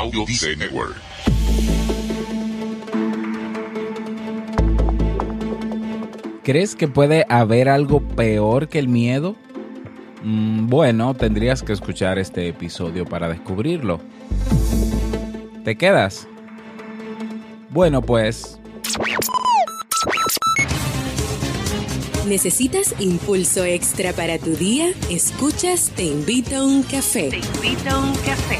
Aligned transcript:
Audio 0.00 0.24
Dice 0.24 0.56
Network. 0.56 0.96
¿Crees 6.42 6.74
que 6.74 6.88
puede 6.88 7.26
haber 7.28 7.68
algo 7.68 8.00
peor 8.00 8.68
que 8.68 8.78
el 8.78 8.88
miedo? 8.88 9.36
Mm, 10.22 10.68
bueno, 10.68 11.12
tendrías 11.12 11.62
que 11.62 11.74
escuchar 11.74 12.18
este 12.18 12.48
episodio 12.48 13.04
para 13.04 13.28
descubrirlo. 13.28 14.00
¿Te 15.64 15.76
quedas? 15.76 16.26
Bueno, 17.68 18.00
pues 18.00 18.58
¿Necesitas 22.26 22.94
impulso 23.00 23.64
extra 23.64 24.14
para 24.14 24.38
tu 24.38 24.54
día? 24.54 24.94
Escuchas 25.10 25.92
Te 25.94 26.04
invito 26.04 26.56
a 26.56 26.64
un 26.64 26.84
café. 26.84 27.28
Te 27.28 27.36
invito 27.36 27.90
a 27.90 27.98
un 27.98 28.14
café. 28.14 28.59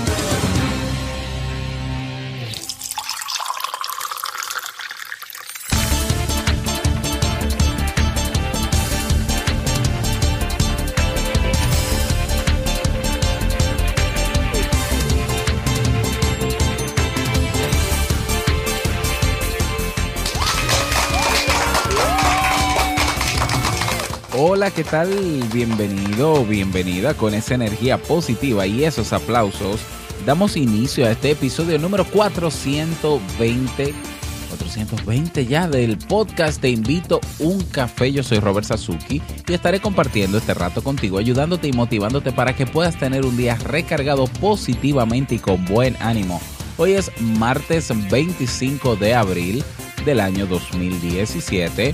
Hola, 24.43 24.71
¿qué 24.71 24.83
tal? 24.83 25.07
Bienvenido 25.53 26.43
bienvenida 26.43 27.13
con 27.13 27.35
esa 27.35 27.53
energía 27.53 27.99
positiva 27.99 28.65
y 28.65 28.85
esos 28.85 29.13
aplausos. 29.13 29.81
Damos 30.25 30.57
inicio 30.57 31.05
a 31.05 31.11
este 31.11 31.29
episodio 31.29 31.77
número 31.77 32.05
420. 32.05 33.93
420 34.49 35.45
ya 35.45 35.67
del 35.67 35.95
podcast 35.99 36.59
Te 36.59 36.71
invito 36.71 37.21
un 37.37 37.61
café. 37.65 38.11
Yo 38.11 38.23
soy 38.23 38.39
Robert 38.39 38.65
Sasuki 38.65 39.21
y 39.47 39.53
estaré 39.53 39.79
compartiendo 39.79 40.39
este 40.39 40.55
rato 40.55 40.83
contigo, 40.83 41.19
ayudándote 41.19 41.67
y 41.67 41.73
motivándote 41.73 42.31
para 42.31 42.55
que 42.55 42.65
puedas 42.65 42.97
tener 42.97 43.27
un 43.27 43.37
día 43.37 43.53
recargado 43.57 44.25
positivamente 44.25 45.35
y 45.35 45.39
con 45.39 45.63
buen 45.65 45.95
ánimo. 45.99 46.41
Hoy 46.77 46.93
es 46.93 47.11
martes 47.21 47.93
25 48.09 48.95
de 48.95 49.13
abril 49.13 49.63
del 50.03 50.19
año 50.19 50.47
2017. 50.47 51.93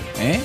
¿eh? 0.21 0.39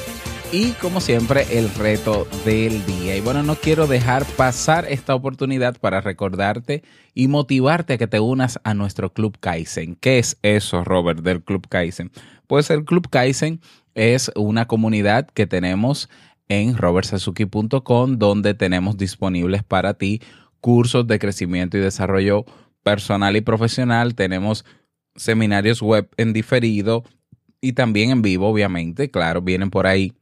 Y 0.52 0.72
como 0.72 1.00
siempre, 1.00 1.58
el 1.58 1.68
reto 1.74 2.26
del 2.44 2.86
día. 2.86 3.16
Y 3.16 3.20
bueno, 3.20 3.42
no 3.42 3.56
quiero 3.56 3.86
dejar 3.86 4.24
pasar 4.24 4.86
esta 4.88 5.14
oportunidad 5.14 5.76
para 5.78 6.00
recordarte 6.00 6.82
y 7.14 7.28
motivarte 7.28 7.94
a 7.94 7.98
que 7.98 8.06
te 8.06 8.20
unas 8.20 8.60
a 8.64 8.72
nuestro 8.72 9.12
Club 9.12 9.36
Kaizen. 9.38 9.96
¿Qué 9.96 10.18
es 10.18 10.38
eso, 10.42 10.84
Robert, 10.84 11.20
del 11.20 11.42
Club 11.42 11.66
Kaizen? 11.68 12.10
Pues 12.46 12.70
el 12.70 12.84
Club 12.84 13.08
Kaizen 13.10 13.60
es 13.94 14.30
una 14.36 14.66
comunidad 14.66 15.26
que 15.28 15.46
tenemos 15.46 16.08
en 16.48 16.76
robertsazuki.com 16.76 18.18
donde 18.18 18.54
tenemos 18.54 18.96
disponibles 18.96 19.64
para 19.64 19.94
ti 19.94 20.22
cursos 20.60 21.06
de 21.06 21.18
crecimiento 21.18 21.76
y 21.76 21.80
desarrollo 21.80 22.44
personal 22.82 23.36
y 23.36 23.40
profesional. 23.40 24.14
Tenemos 24.14 24.64
seminarios 25.16 25.82
web 25.82 26.08
en 26.16 26.32
diferido, 26.32 27.04
y 27.66 27.72
también 27.72 28.10
en 28.10 28.22
vivo, 28.22 28.48
obviamente. 28.48 29.10
Claro, 29.10 29.42
vienen 29.42 29.70
por 29.70 29.88
ahí 29.88 30.12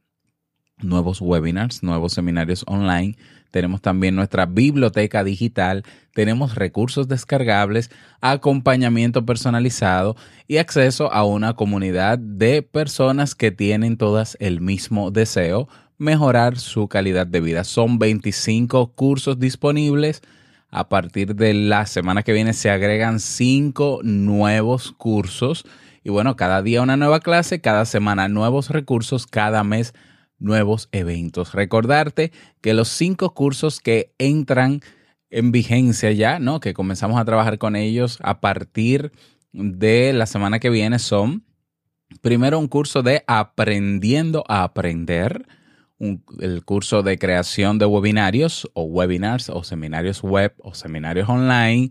nuevos 0.81 1.21
webinars, 1.21 1.83
nuevos 1.83 2.13
seminarios 2.13 2.63
online. 2.67 3.15
Tenemos 3.51 3.81
también 3.81 4.15
nuestra 4.15 4.47
biblioteca 4.47 5.23
digital, 5.23 5.83
tenemos 6.13 6.55
recursos 6.55 7.07
descargables, 7.07 7.91
acompañamiento 8.19 9.27
personalizado 9.27 10.17
y 10.47 10.57
acceso 10.57 11.13
a 11.13 11.23
una 11.23 11.53
comunidad 11.53 12.17
de 12.17 12.63
personas 12.63 13.35
que 13.35 13.51
tienen 13.51 13.97
todas 13.97 14.35
el 14.39 14.59
mismo 14.59 15.11
deseo, 15.11 15.69
mejorar 15.99 16.57
su 16.57 16.87
calidad 16.87 17.27
de 17.27 17.41
vida. 17.41 17.63
Son 17.63 17.99
25 17.99 18.93
cursos 18.93 19.39
disponibles. 19.39 20.23
A 20.69 20.89
partir 20.89 21.35
de 21.35 21.53
la 21.53 21.85
semana 21.85 22.23
que 22.23 22.33
viene 22.33 22.53
se 22.53 22.71
agregan 22.71 23.19
5 23.19 23.99
nuevos 24.03 24.91
cursos 24.91 25.63
y 26.05 26.11
bueno, 26.11 26.35
cada 26.35 26.61
día 26.61 26.83
una 26.83 26.97
nueva 26.97 27.19
clase, 27.19 27.61
cada 27.61 27.83
semana 27.83 28.27
nuevos 28.27 28.69
recursos, 28.69 29.25
cada 29.25 29.63
mes 29.63 29.95
nuevos 30.37 30.87
eventos. 30.91 31.53
Recordarte 31.53 32.31
que 32.61 32.75
los 32.75 32.89
cinco 32.89 33.33
cursos 33.33 33.79
que 33.79 34.13
entran 34.19 34.81
en 35.31 35.51
vigencia 35.51 36.11
ya, 36.11 36.37
¿no? 36.37 36.59
Que 36.59 36.75
comenzamos 36.75 37.19
a 37.19 37.25
trabajar 37.25 37.57
con 37.57 37.75
ellos 37.75 38.19
a 38.21 38.39
partir 38.39 39.13
de 39.51 40.13
la 40.13 40.27
semana 40.27 40.59
que 40.59 40.69
viene 40.69 40.99
son, 40.99 41.43
primero 42.21 42.59
un 42.59 42.67
curso 42.67 43.01
de 43.01 43.23
aprendiendo 43.25 44.43
a 44.47 44.61
aprender, 44.61 45.47
el 46.39 46.63
curso 46.65 47.01
de 47.01 47.17
creación 47.17 47.79
de 47.79 47.87
webinarios 47.87 48.69
o 48.75 48.83
webinars 48.83 49.49
o 49.49 49.63
seminarios 49.63 50.21
web 50.21 50.53
o 50.59 50.75
seminarios 50.75 51.27
online, 51.29 51.89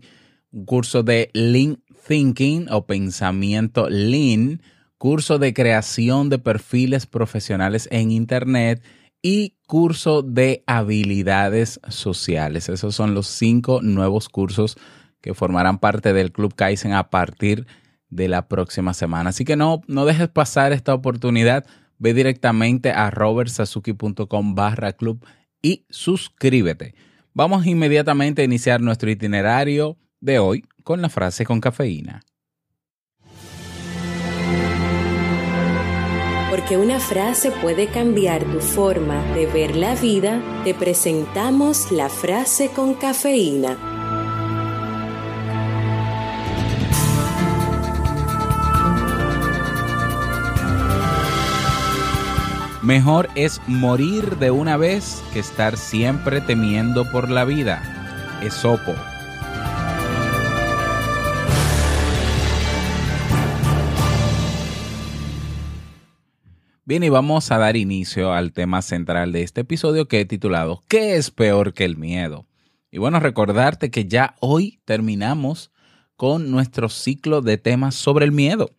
un 0.53 0.63
curso 0.63 1.03
de 1.03 1.31
link 1.33 1.79
Thinking 2.07 2.67
o 2.69 2.85
Pensamiento 2.85 3.89
Lean, 3.89 4.61
curso 4.97 5.39
de 5.39 5.53
creación 5.53 6.29
de 6.29 6.39
perfiles 6.39 7.05
profesionales 7.05 7.87
en 7.91 8.11
Internet 8.11 8.83
y 9.21 9.55
curso 9.67 10.21
de 10.21 10.63
habilidades 10.67 11.79
sociales. 11.89 12.69
Esos 12.69 12.95
son 12.95 13.15
los 13.15 13.27
cinco 13.27 13.81
nuevos 13.81 14.29
cursos 14.29 14.77
que 15.21 15.33
formarán 15.33 15.79
parte 15.79 16.13
del 16.13 16.31
Club 16.31 16.53
Kaizen 16.53 16.93
a 16.93 17.09
partir 17.09 17.65
de 18.09 18.27
la 18.27 18.47
próxima 18.47 18.93
semana. 18.93 19.31
Así 19.31 19.43
que 19.43 19.55
no, 19.55 19.81
no 19.87 20.05
dejes 20.05 20.29
pasar 20.29 20.73
esta 20.73 20.93
oportunidad. 20.93 21.65
Ve 21.97 22.13
directamente 22.13 22.91
a 22.91 23.09
robertsazuki.com 23.09 24.53
barra 24.53 24.93
club 24.93 25.25
y 25.61 25.85
suscríbete. 25.89 26.93
Vamos 27.33 27.65
inmediatamente 27.65 28.43
a 28.43 28.45
iniciar 28.45 28.81
nuestro 28.81 29.09
itinerario 29.09 29.97
de 30.25 30.39
hoy 30.39 30.65
con 30.83 31.01
la 31.01 31.09
frase 31.09 31.45
con 31.45 31.61
cafeína. 31.61 32.23
Porque 36.49 36.77
una 36.77 36.99
frase 36.99 37.51
puede 37.51 37.87
cambiar 37.87 38.43
tu 38.43 38.59
forma 38.59 39.21
de 39.33 39.45
ver 39.45 39.75
la 39.75 39.93
vida, 39.95 40.41
te 40.63 40.73
presentamos 40.73 41.91
la 41.91 42.09
frase 42.09 42.69
con 42.69 42.95
cafeína. 42.95 43.77
Mejor 52.81 53.29
es 53.35 53.61
morir 53.67 54.37
de 54.37 54.51
una 54.51 54.77
vez 54.77 55.23
que 55.33 55.39
estar 55.39 55.75
siempre 55.75 56.39
temiendo 56.39 57.09
por 57.11 57.29
la 57.29 57.43
vida. 57.43 57.81
Esopo. 58.43 58.93
Bien, 66.87 67.01
y 67.01 67.09
vamos 67.09 67.51
a 67.51 67.57
dar 67.57 67.77
inicio 67.77 68.31
al 68.31 68.53
tema 68.53 68.83
central 68.83 69.31
de 69.31 69.41
este 69.41 69.61
episodio 69.61 70.07
que 70.07 70.19
he 70.19 70.25
titulado 70.25 70.83
¿Qué 70.87 71.15
es 71.15 71.31
peor 71.31 71.73
que 71.73 71.83
el 71.83 71.97
miedo? 71.97 72.45
Y 72.91 72.99
bueno, 72.99 73.19
recordarte 73.19 73.89
que 73.89 74.05
ya 74.05 74.35
hoy 74.39 74.79
terminamos 74.85 75.71
con 76.15 76.51
nuestro 76.51 76.87
ciclo 76.89 77.41
de 77.41 77.57
temas 77.57 77.95
sobre 77.95 78.25
el 78.25 78.31
miedo. 78.31 78.69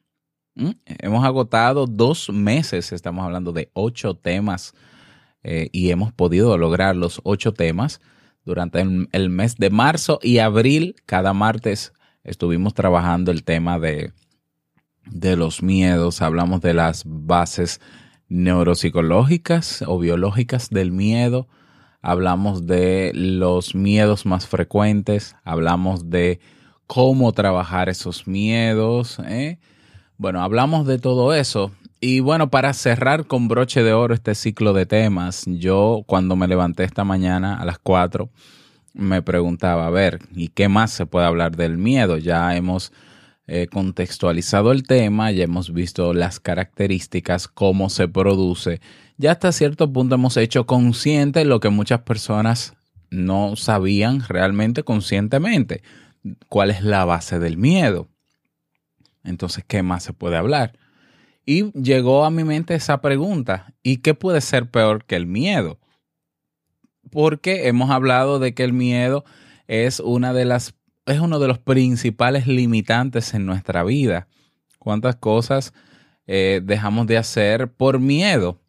¿Mm? 0.54 0.70
Hemos 0.86 1.24
agotado 1.24 1.88
dos 1.88 2.30
meses, 2.30 2.92
estamos 2.92 3.24
hablando 3.24 3.50
de 3.50 3.70
ocho 3.72 4.14
temas 4.14 4.72
eh, 5.42 5.68
y 5.72 5.90
hemos 5.90 6.12
podido 6.12 6.56
lograr 6.56 6.94
los 6.94 7.20
ocho 7.24 7.54
temas 7.54 8.00
durante 8.44 8.82
el, 9.10 9.30
mes 9.30 9.56
de 9.56 9.70
marzo 9.70 10.20
y 10.22 10.38
abril. 10.38 10.94
Cada 11.06 11.32
martes 11.32 11.92
estuvimos 12.22 12.72
trabajando 12.72 13.32
el 13.32 13.42
tema 13.42 13.80
de, 13.80 14.12
de 15.06 15.36
los 15.36 15.62
miedos, 15.62 16.22
hablamos 16.22 16.60
de 16.60 16.74
las 16.74 17.02
bases 17.06 17.80
neuropsicológicas 18.28 19.82
o 19.86 19.98
biológicas 19.98 20.70
del 20.70 20.90
miedo, 20.92 21.48
hablamos 22.02 22.66
de 22.66 23.12
los 23.14 23.74
miedos 23.74 24.26
más 24.26 24.46
frecuentes, 24.46 25.36
hablamos 25.44 26.10
de 26.10 26.40
cómo 26.86 27.32
trabajar 27.32 27.88
esos 27.88 28.26
miedos. 28.26 29.18
¿eh? 29.24 29.58
Bueno, 30.18 30.42
hablamos 30.42 30.86
de 30.86 30.98
todo 30.98 31.34
eso. 31.34 31.72
Y 32.00 32.20
bueno, 32.20 32.50
para 32.50 32.72
cerrar 32.74 33.26
con 33.26 33.48
broche 33.48 33.82
de 33.82 33.92
oro 33.92 34.14
este 34.14 34.34
ciclo 34.34 34.72
de 34.72 34.86
temas, 34.86 35.44
yo 35.46 36.02
cuando 36.06 36.36
me 36.36 36.46
levanté 36.46 36.84
esta 36.84 37.04
mañana 37.04 37.56
a 37.56 37.64
las 37.64 37.78
4, 37.78 38.28
me 38.92 39.22
preguntaba, 39.22 39.86
a 39.86 39.90
ver, 39.90 40.20
¿y 40.34 40.48
qué 40.48 40.68
más 40.68 40.90
se 40.90 41.06
puede 41.06 41.26
hablar 41.26 41.56
del 41.56 41.78
miedo? 41.78 42.18
Ya 42.18 42.54
hemos 42.56 42.92
eh, 43.48 43.68
contextualizado 43.68 44.72
el 44.72 44.82
tema, 44.82 45.30
ya 45.30 45.44
hemos 45.44 45.72
visto 45.72 46.12
las 46.12 46.40
características, 46.40 47.46
cómo 47.46 47.90
se 47.90 48.08
produce. 48.08 48.80
Ya 49.18 49.32
hasta 49.32 49.52
cierto 49.52 49.92
punto 49.92 50.16
hemos 50.16 50.36
hecho 50.36 50.66
consciente 50.66 51.44
lo 51.44 51.60
que 51.60 51.68
muchas 51.68 52.00
personas 52.00 52.74
no 53.10 53.54
sabían 53.54 54.20
realmente 54.28 54.82
conscientemente, 54.82 55.82
cuál 56.48 56.70
es 56.70 56.82
la 56.82 57.04
base 57.04 57.38
del 57.38 57.56
miedo. 57.56 58.08
Entonces, 59.22 59.64
¿qué 59.66 59.82
más 59.82 60.02
se 60.02 60.12
puede 60.12 60.36
hablar? 60.36 60.78
Y 61.44 61.70
llegó 61.80 62.24
a 62.24 62.30
mi 62.30 62.42
mente 62.42 62.74
esa 62.74 63.00
pregunta, 63.00 63.72
¿y 63.82 63.98
qué 63.98 64.14
puede 64.14 64.40
ser 64.40 64.68
peor 64.68 65.04
que 65.04 65.14
el 65.14 65.26
miedo? 65.26 65.78
Porque 67.10 67.68
hemos 67.68 67.90
hablado 67.90 68.40
de 68.40 68.54
que 68.54 68.64
el 68.64 68.72
miedo 68.72 69.24
es 69.68 70.00
una 70.00 70.32
de 70.32 70.44
las 70.44 70.74
es 71.06 71.20
uno 71.20 71.38
de 71.38 71.48
los 71.48 71.58
principales 71.58 72.46
limitantes 72.46 73.32
en 73.34 73.46
nuestra 73.46 73.84
vida. 73.84 74.28
¿Cuántas 74.78 75.16
cosas 75.16 75.72
eh, 76.26 76.60
dejamos 76.62 77.06
de 77.06 77.16
hacer 77.16 77.72
por 77.72 78.00
miedo? 78.00 78.60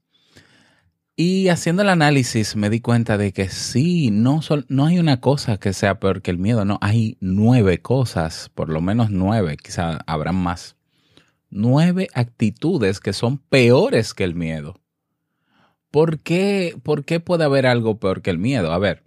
Y 1.16 1.48
haciendo 1.48 1.82
el 1.82 1.90
análisis 1.90 2.56
me 2.56 2.70
di 2.70 2.80
cuenta 2.80 3.18
de 3.18 3.34
que 3.34 3.50
sí, 3.50 4.12
no, 4.12 4.40
no 4.68 4.86
hay 4.86 5.00
una 5.00 5.20
cosa 5.20 5.58
que 5.58 5.74
sea 5.74 6.00
peor 6.00 6.22
que 6.22 6.30
el 6.30 6.38
miedo, 6.38 6.64
no, 6.64 6.78
hay 6.80 7.18
nueve 7.22 7.82
cosas, 7.82 8.52
por 8.54 8.70
lo 8.70 8.82
menos 8.82 9.10
nueve, 9.10 9.58
quizá 9.58 9.98
habrán 10.06 10.36
más. 10.36 10.76
Nueve 11.50 12.08
actitudes 12.14 13.00
que 13.00 13.14
son 13.14 13.40
peores 13.40 14.14
que 14.14 14.26
el 14.26 14.36
miedo. 14.36 14.80
¿Por 15.90 16.20
qué, 16.20 16.78
¿Por 16.84 17.04
qué 17.04 17.20
puede 17.20 17.46
haber 17.46 17.66
algo 17.66 18.00
peor 18.00 18.22
que 18.22 18.30
el 18.30 18.38
miedo? 18.38 18.72
A 18.72 18.78
ver, 18.78 19.07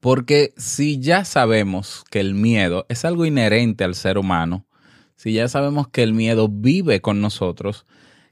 porque 0.00 0.52
si 0.56 1.00
ya 1.00 1.24
sabemos 1.24 2.04
que 2.10 2.20
el 2.20 2.34
miedo 2.34 2.86
es 2.88 3.04
algo 3.04 3.26
inherente 3.26 3.84
al 3.84 3.94
ser 3.94 4.18
humano, 4.18 4.66
si 5.16 5.32
ya 5.32 5.48
sabemos 5.48 5.88
que 5.88 6.02
el 6.02 6.14
miedo 6.14 6.48
vive 6.48 7.00
con 7.00 7.20
nosotros, 7.20 7.84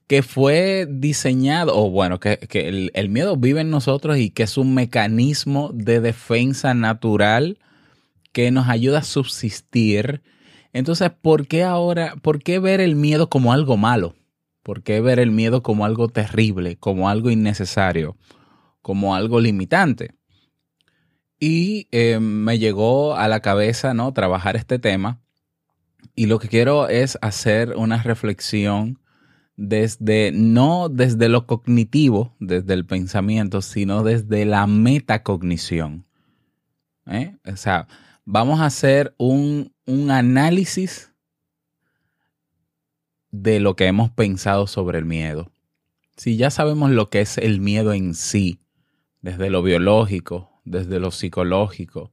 que 0.07 0.23
fue 0.23 0.87
diseñado, 0.89 1.77
o 1.77 1.91
bueno, 1.91 2.21
que, 2.21 2.39
el, 2.53 2.93
el, 2.95 3.09
miedo 3.09 3.37
vive 3.37 3.63
en 3.63 3.71
nosotros 3.71 4.19
y 4.19 4.31
que 4.31 4.45
es 4.45 4.57
un 4.57 4.73
mecanismo 4.73 5.71
de 5.75 6.01
defensa 6.01 6.75
natural 6.75 7.59
que 8.33 8.53
nos 8.53 8.69
ayuda 8.69 8.99
a 8.99 9.03
subsistir. 9.03 10.23
Entonces, 10.73 11.11
¿por 11.11 11.49
qué 11.49 11.65
ahora, 11.65 12.15
por 12.23 12.41
qué 12.41 12.61
ver 12.61 12.81
el 12.81 12.95
miedo 12.95 13.29
como 13.29 13.53
algo 13.53 13.77
malo? 13.77 14.15
¿Por 14.63 14.83
qué 14.83 15.01
ver 15.01 15.19
el 15.19 15.33
miedo 15.33 15.63
como 15.63 15.85
algo 15.85 16.09
terrible, 16.09 16.77
como 16.77 17.09
algo 17.09 17.31
innecesario, 17.31 18.17
como 18.83 19.17
algo 19.17 19.41
limitante? 19.41 20.16
Y 21.39 21.89
eh, 21.91 22.19
me 22.21 22.59
llegó 22.59 23.17
a 23.17 23.29
la 23.29 23.41
cabeza, 23.41 23.95
¿no? 23.95 24.13
Trabajar 24.13 24.57
este 24.57 24.79
tema. 24.79 25.21
Y 26.15 26.27
lo 26.27 26.39
que 26.39 26.49
quiero 26.49 26.89
es 26.89 27.19
hacer 27.21 27.75
una 27.77 28.03
reflexión 28.03 28.99
desde, 29.57 30.33
no 30.33 30.89
desde 30.89 31.29
lo 31.29 31.47
cognitivo, 31.47 32.35
desde 32.39 32.75
el 32.75 32.87
pensamiento, 32.87 33.63
sino 33.63 34.03
desde 34.03 34.45
la 34.45 34.67
metacognición. 34.67 36.07
¿eh? 37.07 37.37
O 37.45 37.57
sea, 37.57 37.87
vamos 38.25 38.61
a 38.61 38.67
hacer 38.67 39.15
un, 39.19 39.73
un 39.87 40.11
análisis 40.11 41.13
de 43.31 43.61
lo 43.61 43.77
que 43.77 43.87
hemos 43.87 44.11
pensado 44.11 44.67
sobre 44.67 44.99
el 44.99 45.05
miedo. 45.05 45.51
Si 46.17 46.37
ya 46.37 46.51
sabemos 46.51 46.91
lo 46.91 47.11
que 47.11 47.21
es 47.21 47.37
el 47.37 47.61
miedo 47.61 47.93
en 47.93 48.15
sí, 48.15 48.61
desde 49.21 49.51
lo 49.51 49.63
biológico, 49.63 50.56
desde 50.67 51.01
lo 51.01 51.11
psicológico, 51.11 52.13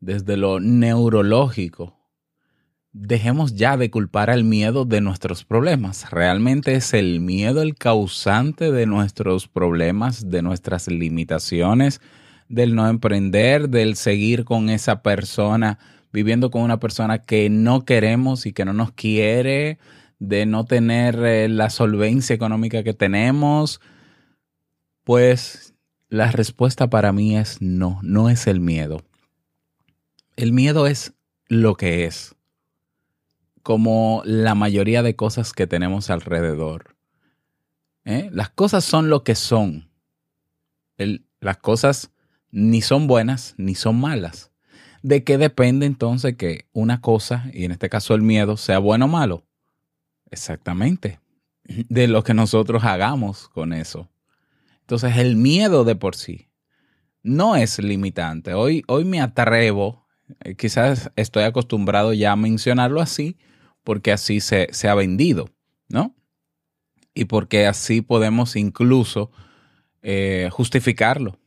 desde 0.00 0.36
lo 0.36 0.60
neurológico. 0.60 1.96
Dejemos 2.92 3.54
ya 3.54 3.76
de 3.76 3.90
culpar 3.90 4.30
al 4.30 4.44
miedo 4.44 4.84
de 4.84 5.00
nuestros 5.00 5.44
problemas. 5.44 6.10
Realmente 6.10 6.74
es 6.74 6.92
el 6.92 7.20
miedo 7.20 7.62
el 7.62 7.74
causante 7.74 8.70
de 8.70 8.86
nuestros 8.86 9.48
problemas, 9.48 10.28
de 10.28 10.42
nuestras 10.42 10.88
limitaciones, 10.88 12.00
del 12.48 12.74
no 12.74 12.88
emprender, 12.88 13.68
del 13.68 13.96
seguir 13.96 14.44
con 14.44 14.68
esa 14.68 15.02
persona, 15.02 15.78
viviendo 16.12 16.50
con 16.50 16.62
una 16.62 16.78
persona 16.78 17.18
que 17.18 17.48
no 17.48 17.84
queremos 17.84 18.46
y 18.46 18.52
que 18.52 18.64
no 18.64 18.72
nos 18.72 18.92
quiere, 18.92 19.78
de 20.18 20.46
no 20.46 20.64
tener 20.64 21.18
eh, 21.24 21.48
la 21.48 21.70
solvencia 21.70 22.34
económica 22.34 22.84
que 22.84 22.94
tenemos. 22.94 23.80
Pues 25.02 25.73
la 26.14 26.30
respuesta 26.30 26.88
para 26.88 27.12
mí 27.12 27.36
es 27.36 27.60
no, 27.60 27.98
no 28.02 28.30
es 28.30 28.46
el 28.46 28.60
miedo. 28.60 29.02
El 30.36 30.52
miedo 30.52 30.86
es 30.86 31.12
lo 31.48 31.74
que 31.74 32.04
es, 32.04 32.36
como 33.64 34.22
la 34.24 34.54
mayoría 34.54 35.02
de 35.02 35.16
cosas 35.16 35.52
que 35.52 35.66
tenemos 35.66 36.10
alrededor. 36.10 36.94
¿Eh? 38.04 38.30
Las 38.32 38.50
cosas 38.50 38.84
son 38.84 39.10
lo 39.10 39.24
que 39.24 39.34
son. 39.34 39.90
las 41.40 41.56
cosas 41.56 42.12
ni 42.52 42.80
son 42.80 43.08
buenas 43.08 43.54
ni 43.56 43.74
son 43.74 43.98
malas. 44.00 44.52
¿De 45.02 45.24
qué 45.24 45.36
depende 45.36 45.84
entonces 45.84 46.36
que 46.36 46.68
una 46.72 47.00
cosa, 47.00 47.50
y 47.52 47.64
en 47.64 47.72
este 47.72 47.88
caso 47.88 48.14
el 48.14 48.22
miedo, 48.22 48.56
sea 48.56 48.78
bueno 48.78 49.06
o 49.06 49.08
malo? 49.08 49.44
Exactamente. 50.30 51.18
De 51.64 52.06
lo 52.06 52.22
que 52.22 52.34
nosotros 52.34 52.84
hagamos 52.84 53.48
con 53.48 53.72
eso. 53.72 54.08
Entonces 54.84 55.16
el 55.16 55.36
miedo 55.36 55.84
de 55.84 55.96
por 55.96 56.14
sí 56.14 56.50
no 57.22 57.56
es 57.56 57.78
limitante. 57.78 58.52
Hoy, 58.52 58.84
hoy 58.86 59.06
me 59.06 59.22
atrevo, 59.22 60.06
eh, 60.40 60.56
quizás 60.56 61.10
estoy 61.16 61.44
acostumbrado 61.44 62.12
ya 62.12 62.32
a 62.32 62.36
mencionarlo 62.36 63.00
así, 63.00 63.38
porque 63.82 64.12
así 64.12 64.40
se, 64.40 64.68
se 64.72 64.88
ha 64.88 64.94
vendido, 64.94 65.48
¿no? 65.88 66.14
Y 67.14 67.24
porque 67.24 67.66
así 67.66 68.02
podemos 68.02 68.56
incluso 68.56 69.30
eh, 70.02 70.50
justificarlo, 70.52 71.38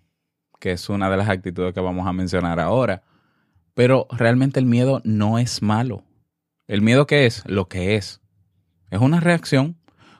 que 0.59 0.71
es 0.71 0.89
una 0.89 1.07
de 1.11 1.17
las 1.17 1.29
actitudes 1.29 1.75
que 1.75 1.79
vamos 1.79 2.07
a 2.07 2.13
mencionar 2.13 2.59
ahora. 2.59 3.03
Pero 3.75 4.07
realmente 4.09 4.59
el 4.59 4.65
miedo 4.65 4.99
no 5.03 5.37
es 5.37 5.61
malo. 5.61 6.03
¿El 6.65 6.81
miedo 6.81 7.05
qué 7.05 7.27
es? 7.27 7.43
Lo 7.45 7.67
que 7.67 7.97
es. 7.97 8.19
Es 8.89 8.99
una 8.99 9.19
reacción 9.19 9.77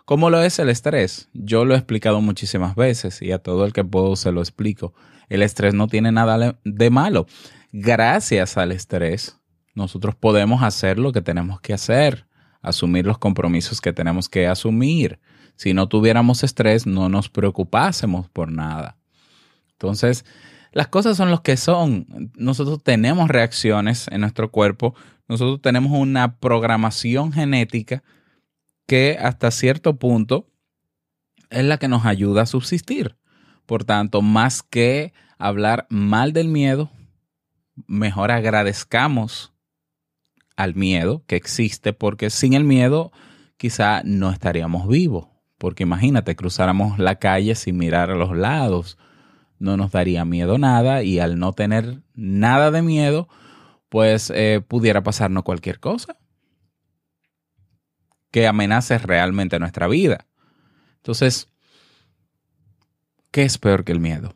¿Cómo 0.07 0.29
lo 0.29 0.41
es 0.41 0.57
el 0.57 0.69
estrés? 0.69 1.27
Yo 1.33 1.65
lo 1.65 1.73
he 1.73 1.77
explicado 1.77 2.21
muchísimas 2.21 2.75
veces 2.75 3.21
y 3.21 3.33
a 3.33 3.39
todo 3.39 3.65
el 3.65 3.73
que 3.73 3.83
puedo 3.83 4.15
se 4.15 4.31
lo 4.31 4.39
explico. 4.39 4.93
El 5.27 5.41
estrés 5.41 5.73
no 5.73 5.89
tiene 5.89 6.13
nada 6.13 6.57
de 6.63 6.89
malo. 6.89 7.27
Gracias 7.73 8.55
al 8.55 8.71
estrés, 8.71 9.37
nosotros 9.75 10.15
podemos 10.15 10.63
hacer 10.63 10.97
lo 10.97 11.11
que 11.11 11.21
tenemos 11.21 11.59
que 11.59 11.73
hacer, 11.73 12.25
asumir 12.61 13.05
los 13.05 13.17
compromisos 13.17 13.81
que 13.81 13.91
tenemos 13.91 14.29
que 14.29 14.47
asumir. 14.47 15.19
Si 15.57 15.73
no 15.73 15.89
tuviéramos 15.89 16.41
estrés, 16.41 16.87
no 16.87 17.09
nos 17.09 17.27
preocupásemos 17.27 18.29
por 18.29 18.49
nada. 18.49 18.95
Entonces, 19.73 20.23
las 20.71 20.87
cosas 20.87 21.17
son 21.17 21.31
lo 21.31 21.43
que 21.43 21.57
son. 21.57 22.31
Nosotros 22.37 22.81
tenemos 22.81 23.27
reacciones 23.27 24.07
en 24.09 24.21
nuestro 24.21 24.51
cuerpo, 24.51 24.95
nosotros 25.27 25.61
tenemos 25.61 25.91
una 25.91 26.37
programación 26.37 27.33
genética 27.33 28.03
que 28.88 29.17
hasta 29.20 29.51
cierto 29.51 29.98
punto 29.98 30.48
es 31.50 31.63
la 31.63 31.77
que 31.77 31.88
nos 31.88 32.06
ayuda 32.06 32.44
a 32.44 32.48
subsistir. 32.48 33.17
Por 33.65 33.84
tanto, 33.84 34.22
más 34.22 34.63
que 34.63 35.13
hablar 35.38 35.86
mal 35.89 36.34
del 36.34 36.48
miedo, 36.48 36.89
mejor 37.86 38.32
agradezcamos 38.32 39.53
al 40.56 40.74
miedo 40.74 41.24
que 41.27 41.36
existe, 41.36 41.94
porque 41.94 42.29
sin 42.29 42.53
el 42.53 42.63
miedo 42.63 43.12
quizá 43.58 44.01
no 44.03 44.32
estaríamos 44.32 44.88
vivos. 44.88 45.27
Porque 45.58 45.84
imagínate, 45.84 46.36
cruzáramos 46.36 46.98
la 46.98 47.15
calle 47.15 47.56
sin 47.56 47.77
mirar 47.77 48.10
a 48.10 48.15
los 48.15 48.36
lados, 48.36 48.98
no 49.60 49.75
nos 49.75 49.91
daría 49.91 50.24
miedo 50.24 50.58
nada 50.58 51.03
y 51.03 51.20
al 51.20 51.39
no 51.39 51.51
tener 51.53 52.03
nada 52.13 52.72
de 52.72 52.84
miedo, 52.84 53.27
pues 53.89 54.32
eh, 54.34 54.62
pudiera 54.65 55.03
pasarnos 55.03 55.44
cualquier 55.44 55.79
cosa 55.79 56.16
que 58.38 58.46
amenace 58.46 59.00
realmente 59.00 59.58
nuestra 59.58 59.88
vida. 59.88 60.27
Entonces, 60.98 61.50
¿Qué 63.32 63.44
es 63.44 63.58
peor 63.58 63.84
que 63.84 63.91
el 63.91 64.00
miedo? 64.00 64.36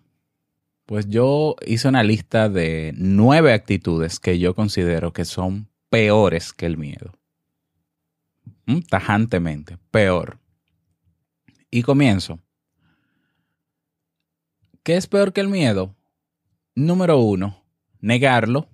Pues 0.85 1.07
yo 1.07 1.55
hice 1.65 1.87
una 1.87 2.03
lista 2.03 2.49
de 2.49 2.93
nueve 2.97 3.53
actitudes 3.53 4.19
que 4.19 4.39
yo 4.39 4.55
considero 4.55 5.13
que 5.13 5.25
son 5.25 5.69
peores 5.89 6.51
que 6.51 6.65
el 6.65 6.77
miedo. 6.77 7.13
¿Mm? 8.65 8.79
Tajantemente, 8.81 9.77
peor. 9.91 10.39
Y 11.69 11.83
comienzo. 11.83 12.39
¿Qué 14.83 14.97
es 14.97 15.07
peor 15.07 15.31
que 15.31 15.41
el 15.41 15.47
miedo? 15.47 15.95
Número 16.75 17.19
uno, 17.19 17.63
negarlo. 17.99 18.67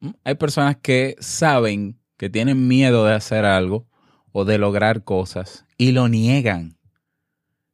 ¿Mm? 0.00 0.10
Hay 0.22 0.34
personas 0.34 0.76
que 0.76 1.16
saben 1.18 1.98
que 2.16 2.30
tienen 2.30 2.68
miedo 2.68 3.04
de 3.04 3.14
hacer 3.14 3.44
algo 3.44 3.86
o 4.32 4.44
de 4.44 4.58
lograr 4.58 5.04
cosas 5.04 5.66
y 5.78 5.92
lo 5.92 6.08
niegan. 6.08 6.78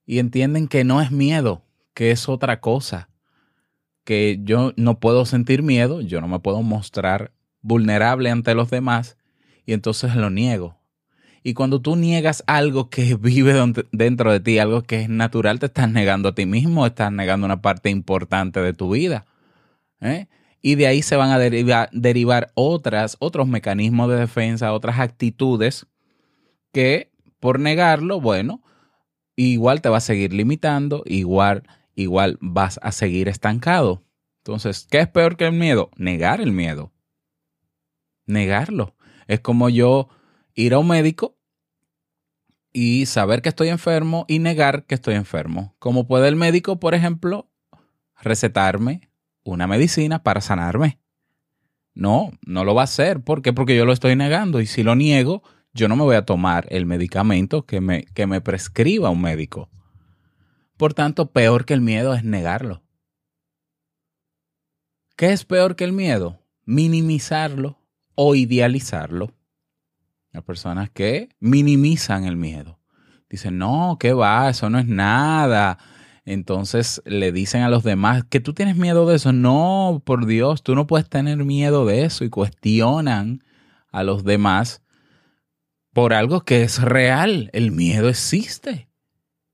Y 0.07 0.19
entienden 0.19 0.69
que 0.69 0.85
no 0.85 1.01
es 1.01 1.11
miedo, 1.11 1.63
que 1.95 2.11
es 2.11 2.29
otra 2.29 2.61
cosa. 2.61 3.09
Que 4.05 4.41
yo 4.43 4.73
no 4.77 4.99
puedo 4.99 5.25
sentir 5.25 5.63
miedo, 5.63 6.01
yo 6.01 6.21
no 6.21 6.29
me 6.29 6.41
puedo 6.41 6.63
mostrar 6.63 7.33
vulnerable 7.63 8.31
ante 8.31 8.55
los 8.55 8.71
demás 8.71 9.17
y 9.67 9.73
entonces 9.73 10.17
lo 10.17 10.31
niego. 10.31 10.81
Y 11.43 11.55
cuando 11.55 11.81
tú 11.81 11.97
niegas 11.97 12.45
algo 12.47 12.91
que 12.91 13.15
vive 13.21 13.55
dentro 13.93 14.33
de 14.33 14.41
ti, 14.41 14.59
algo 14.59 14.83
que 14.83 15.03
es 15.03 15.09
natural, 15.09 15.59
te 15.59 15.67
estás 15.67 15.91
negando 15.91 16.31
a 16.31 16.35
ti 16.35 16.47
mismo, 16.47 16.87
estás 16.87 17.13
negando 17.13 17.47
una 17.47 17.63
parte 17.63 17.91
importante 17.91 18.61
de 18.61 18.73
tu 18.73 18.91
vida. 18.91 19.27
¿eh? 20.01 20.29
Y 20.63 20.75
de 20.75 20.87
ahí 20.87 21.03
se 21.03 21.17
van 21.17 21.31
a 21.31 21.39
derivar 21.39 22.53
otras, 22.55 23.17
otros 23.19 23.49
mecanismos 23.49 24.11
de 24.11 24.17
defensa, 24.17 24.73
otras 24.73 24.99
actitudes 24.99 25.87
que 26.73 27.11
por 27.41 27.59
negarlo, 27.59 28.21
bueno, 28.21 28.63
igual 29.37 29.81
te 29.81 29.89
va 29.89 29.97
a 29.97 30.03
seguir 30.03 30.35
limitando, 30.35 31.03
igual, 31.07 31.63
igual 31.95 32.37
vas 32.41 32.79
a 32.83 32.93
seguir 32.93 33.29
estancado. 33.29 34.05
Entonces, 34.39 34.87
¿qué 34.91 35.01
es 35.01 35.09
peor 35.09 35.37
que 35.37 35.47
el 35.47 35.53
miedo? 35.53 35.91
Negar 35.97 36.41
el 36.41 36.53
miedo. 36.53 36.93
Negarlo. 38.27 38.95
Es 39.27 39.41
como 39.41 39.69
yo 39.69 40.09
ir 40.55 40.75
a 40.75 40.79
un 40.79 40.89
médico 40.89 41.39
y 42.73 43.07
saber 43.07 43.43
que 43.43 43.49
estoy 43.49 43.69
enfermo 43.69 44.25
y 44.29 44.39
negar 44.39 44.85
que 44.85 44.95
estoy 44.95 45.15
enfermo. 45.15 45.75
Como 45.79 46.07
puede 46.07 46.29
el 46.29 46.37
médico, 46.37 46.79
por 46.79 46.95
ejemplo, 46.95 47.51
recetarme 48.21 49.10
una 49.45 49.67
medicina 49.67 50.23
para 50.23 50.41
sanarme. 50.41 50.99
No, 51.95 52.31
no 52.47 52.65
lo 52.65 52.75
va 52.75 52.83
a 52.83 52.85
hacer. 52.85 53.21
¿Por 53.21 53.43
qué? 53.43 53.53
Porque 53.53 53.77
yo 53.77 53.85
lo 53.85 53.93
estoy 53.93 54.17
negando. 54.17 54.61
Y 54.61 54.67
si 54.67 54.83
lo 54.83 54.95
niego, 54.95 55.43
yo 55.73 55.89
no 55.89 55.97
me 55.97 56.05
voy 56.05 56.17
a 56.17 56.25
tomar 56.25 56.67
el 56.71 56.87
medicamento 56.87 57.67
que 57.67 57.81
me, 57.81 58.05
que 58.15 58.27
me 58.27 58.41
prescriba 58.41 59.11
un 59.11 59.23
médico. 59.23 59.69
Por 60.77 60.95
tanto, 60.95 61.31
peor 61.31 61.65
que 61.65 61.75
el 61.75 61.81
miedo 61.81 62.15
es 62.15 62.25
negarlo. 62.25 62.83
¿Qué 65.17 65.33
es 65.33 65.45
peor 65.45 65.77
que 65.77 65.85
el 65.85 65.93
miedo? 65.93 66.43
Minimizarlo 66.65 67.79
o 68.15 68.35
idealizarlo. 68.35 69.35
Las 70.33 70.45
personas 70.45 70.91
que 70.91 71.29
minimizan 71.41 72.25
el 72.25 72.37
miedo. 72.37 72.79
Dicen, 73.29 73.59
no, 73.59 73.97
¿qué 74.01 74.13
va? 74.13 74.49
Eso 74.49 74.71
no 74.71 74.79
es 74.79 74.87
nada. 74.87 75.79
Entonces 76.33 77.03
le 77.05 77.33
dicen 77.33 77.63
a 77.63 77.69
los 77.69 77.83
demás 77.83 78.23
que 78.23 78.39
tú 78.39 78.55
tienes 78.55 78.77
miedo 78.77 79.07
de 79.09 79.17
eso. 79.17 79.33
No, 79.33 80.01
por 80.05 80.27
Dios, 80.27 80.63
tú 80.63 80.77
no 80.77 80.87
puedes 80.87 81.09
tener 81.09 81.39
miedo 81.45 81.87
de 81.87 82.05
eso. 82.05 82.25
Y 82.25 82.31
cuestionan 82.31 83.43
a 83.91 84.05
los 84.05 84.23
demás 84.23 84.83
por 85.93 86.15
algo 86.15 86.43
que 86.43 86.63
es 86.63 86.81
real. 86.81 87.51
El 87.53 87.73
miedo 87.73 88.09
existe 88.09 88.89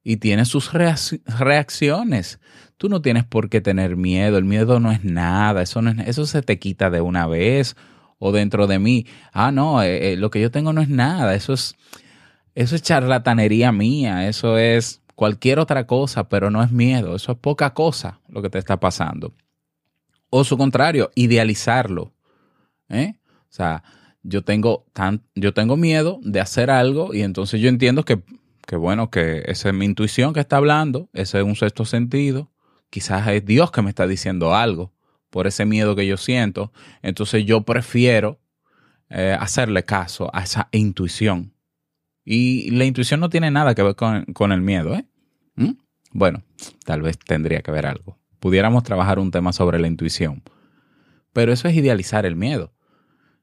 y 0.05 0.19
tiene 0.19 0.45
sus 0.45 0.71
reacciones. 0.73 2.41
Tú 2.77 2.91
no 2.91 3.01
tienes 3.01 3.25
por 3.25 3.49
qué 3.49 3.63
tener 3.63 3.97
miedo. 3.97 4.37
El 4.37 4.45
miedo 4.45 4.79
no 4.79 4.93
es 4.93 5.03
nada. 5.03 5.63
Eso, 5.63 5.81
no 5.81 5.91
es, 5.91 6.09
eso 6.09 6.27
se 6.27 6.43
te 6.43 6.59
quita 6.59 6.91
de 6.91 7.01
una 7.01 7.27
vez 7.27 7.75
o 8.19 8.33
dentro 8.33 8.67
de 8.67 8.79
mí, 8.79 9.07
ah, 9.33 9.53
no, 9.53 9.83
eh, 9.83 10.13
eh, 10.13 10.17
lo 10.17 10.31
que 10.31 10.41
yo 10.41 10.51
tengo 10.51 10.73
no 10.73 10.81
es 10.81 10.89
nada, 10.89 11.35
eso 11.35 11.53
es, 11.53 11.77
eso 12.55 12.75
es 12.75 12.83
charlatanería 12.83 13.73
mía, 13.73 14.27
eso 14.27 14.57
es 14.57 15.03
cualquier 15.17 15.59
otra 15.59 15.87
cosa, 15.87 16.29
pero 16.29 16.51
no 16.51 16.63
es 16.63 16.71
miedo, 16.71 17.17
eso 17.17 17.33
es 17.33 17.39
poca 17.39 17.75
cosa 17.75 18.21
lo 18.29 18.43
que 18.43 18.51
te 18.51 18.59
está 18.59 18.79
pasando. 18.79 19.35
O 20.31 20.45
su 20.45 20.57
contrario, 20.57 21.11
idealizarlo. 21.17 22.13
¿eh? 22.89 23.15
O 23.27 23.53
sea, 23.53 23.83
yo 24.23 24.43
tengo, 24.43 24.87
tan, 24.93 25.25
yo 25.35 25.55
tengo 25.55 25.77
miedo 25.77 26.21
de 26.23 26.41
hacer 26.41 26.71
algo 26.71 27.15
y 27.15 27.23
entonces 27.23 27.61
yo 27.61 27.69
entiendo 27.69 28.05
que, 28.05 28.23
que, 28.67 28.77
bueno, 28.77 29.11
que 29.11 29.43
esa 29.47 29.71
es 29.71 29.75
mi 29.75 29.87
intuición 29.87 30.35
que 30.35 30.41
está 30.41 30.59
hablando, 30.59 31.09
ese 31.15 31.39
es 31.39 31.45
un 31.45 31.57
sexto 31.57 31.85
sentido, 31.85 32.51
quizás 32.91 33.27
es 33.29 33.45
Dios 33.45 33.71
que 33.71 33.83
me 33.83 33.89
está 33.89 34.07
diciendo 34.07 34.55
algo 34.55 34.93
por 35.31 35.47
ese 35.47 35.65
miedo 35.65 35.97
que 35.97 36.07
yo 36.07 36.17
siento, 36.17 36.73
entonces 37.03 37.45
yo 37.47 37.63
prefiero 37.63 38.39
eh, 39.09 39.37
hacerle 39.39 39.85
caso 39.85 40.31
a 40.33 40.43
esa 40.43 40.69
intuición. 40.73 41.56
Y 42.29 42.73
la 42.73 42.85
intuición 42.85 43.21
no 43.21 43.31
tiene 43.31 43.53
nada 43.53 43.77
que 43.77 43.85
ver 43.85 43.95
con, 43.95 44.53
el 44.53 44.61
miedo, 44.61 44.97
¿eh? 44.97 45.07
¿Mm? 45.55 45.75
Bueno, 46.11 46.43
tal 46.85 47.01
vez 47.01 47.17
tendría 47.21 47.63
que 47.63 47.71
ver 47.71 47.87
algo. 47.87 48.19
Pudiéramos 48.41 48.83
trabajar 48.83 49.21
un 49.21 49.31
tema 49.31 49.53
sobre 49.53 49.79
la 49.79 49.87
intuición. 49.87 50.43
Pero 51.33 51.53
eso 51.53 51.69
es 51.69 51.77
idealizar 51.77 52.27
el 52.27 52.35
miedo. 52.35 52.73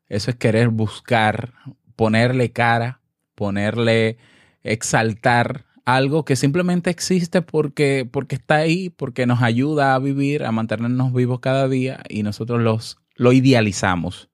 Eso 0.09 0.31
es 0.31 0.35
querer 0.35 0.67
buscar, 0.67 1.53
ponerle 1.95 2.51
cara, 2.51 2.99
ponerle, 3.35 4.17
exaltar 4.63 5.65
algo 5.85 6.25
que 6.25 6.35
simplemente 6.35 6.89
existe 6.89 7.41
porque, 7.41 8.07
porque 8.09 8.35
está 8.35 8.55
ahí, 8.55 8.89
porque 8.89 9.25
nos 9.25 9.41
ayuda 9.41 9.95
a 9.95 9.99
vivir, 9.99 10.43
a 10.43 10.51
mantenernos 10.51 11.13
vivos 11.13 11.39
cada 11.39 11.69
día 11.69 12.03
y 12.09 12.23
nosotros 12.23 12.61
los, 12.61 12.97
lo 13.15 13.31
idealizamos. 13.31 14.29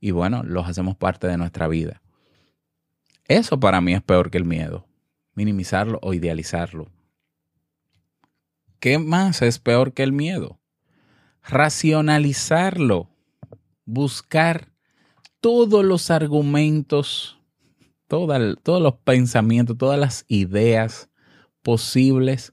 Y 0.00 0.12
bueno, 0.12 0.42
los 0.44 0.66
hacemos 0.66 0.96
parte 0.96 1.26
de 1.26 1.36
nuestra 1.36 1.68
vida. 1.68 2.00
Eso 3.30 3.60
para 3.60 3.80
mí 3.80 3.94
es 3.94 4.02
peor 4.02 4.28
que 4.28 4.38
el 4.38 4.44
miedo, 4.44 4.88
minimizarlo 5.34 6.00
o 6.02 6.14
idealizarlo. 6.14 6.90
¿Qué 8.80 8.98
más 8.98 9.40
es 9.40 9.60
peor 9.60 9.92
que 9.92 10.02
el 10.02 10.10
miedo? 10.10 10.58
Racionalizarlo, 11.44 13.08
buscar 13.84 14.72
todos 15.40 15.84
los 15.84 16.10
argumentos 16.10 17.40
todos 18.08 18.82
los 18.82 18.94
pensamientos, 19.04 19.78
todas 19.78 19.98
las 19.98 20.24
ideas 20.26 21.08
posibles 21.62 22.52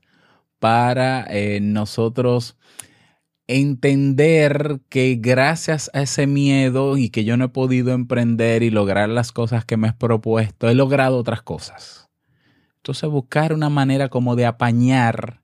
para 0.60 1.26
eh, 1.32 1.60
nosotros 1.60 2.60
entender 3.48 4.82
que 4.90 5.18
gracias 5.20 5.90
a 5.94 6.02
ese 6.02 6.28
miedo 6.28 6.98
y 6.98 7.10
que 7.10 7.24
yo 7.24 7.38
no 7.38 7.46
he 7.46 7.50
podido 7.50 7.94
emprender 7.94 8.62
y 8.62 8.70
lograr 8.70 9.10
las 9.10 9.32
cosas 9.32 9.66
que 9.66 9.78
me 9.78 9.90
he 9.90 9.94
propuesto, 9.94 10.70
he 10.70 10.76
logrado 10.76 11.18
otras 11.18 11.42
cosas. 11.42 12.10
Entonces 12.78 13.10
buscar 13.10 13.54
una 13.54 13.70
manera 13.70 14.10
como 14.10 14.36
de 14.36 14.46
apañar 14.46 15.42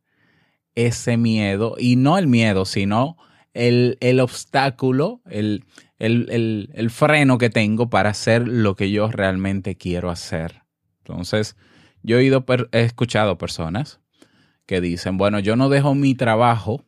ese 0.76 1.18
miedo 1.18 1.76
y 1.78 1.96
no 1.96 2.18
el 2.18 2.28
miedo, 2.28 2.66
sino 2.66 3.18
el, 3.54 3.98
el 4.02 4.20
obstáculo, 4.20 5.22
el, 5.30 5.66
el, 6.00 6.90
freno 6.90 7.38
que 7.38 7.50
tengo 7.50 7.90
para 7.90 8.10
hacer 8.10 8.48
lo 8.48 8.76
que 8.76 8.92
yo 8.92 9.10
realmente 9.10 9.76
quiero 9.76 10.10
hacer. 10.10 10.64
Entonces, 11.00 11.56
yo 12.02 12.18
he, 12.18 12.24
ido, 12.24 12.46
he 12.72 12.82
escuchado 12.82 13.38
personas 13.38 14.02
que 14.66 14.82
dicen, 14.82 15.18
bueno, 15.18 15.40
yo 15.40 15.56
no 15.56 15.70
dejo 15.70 15.96
mi 15.96 16.16
trabajo 16.16 16.86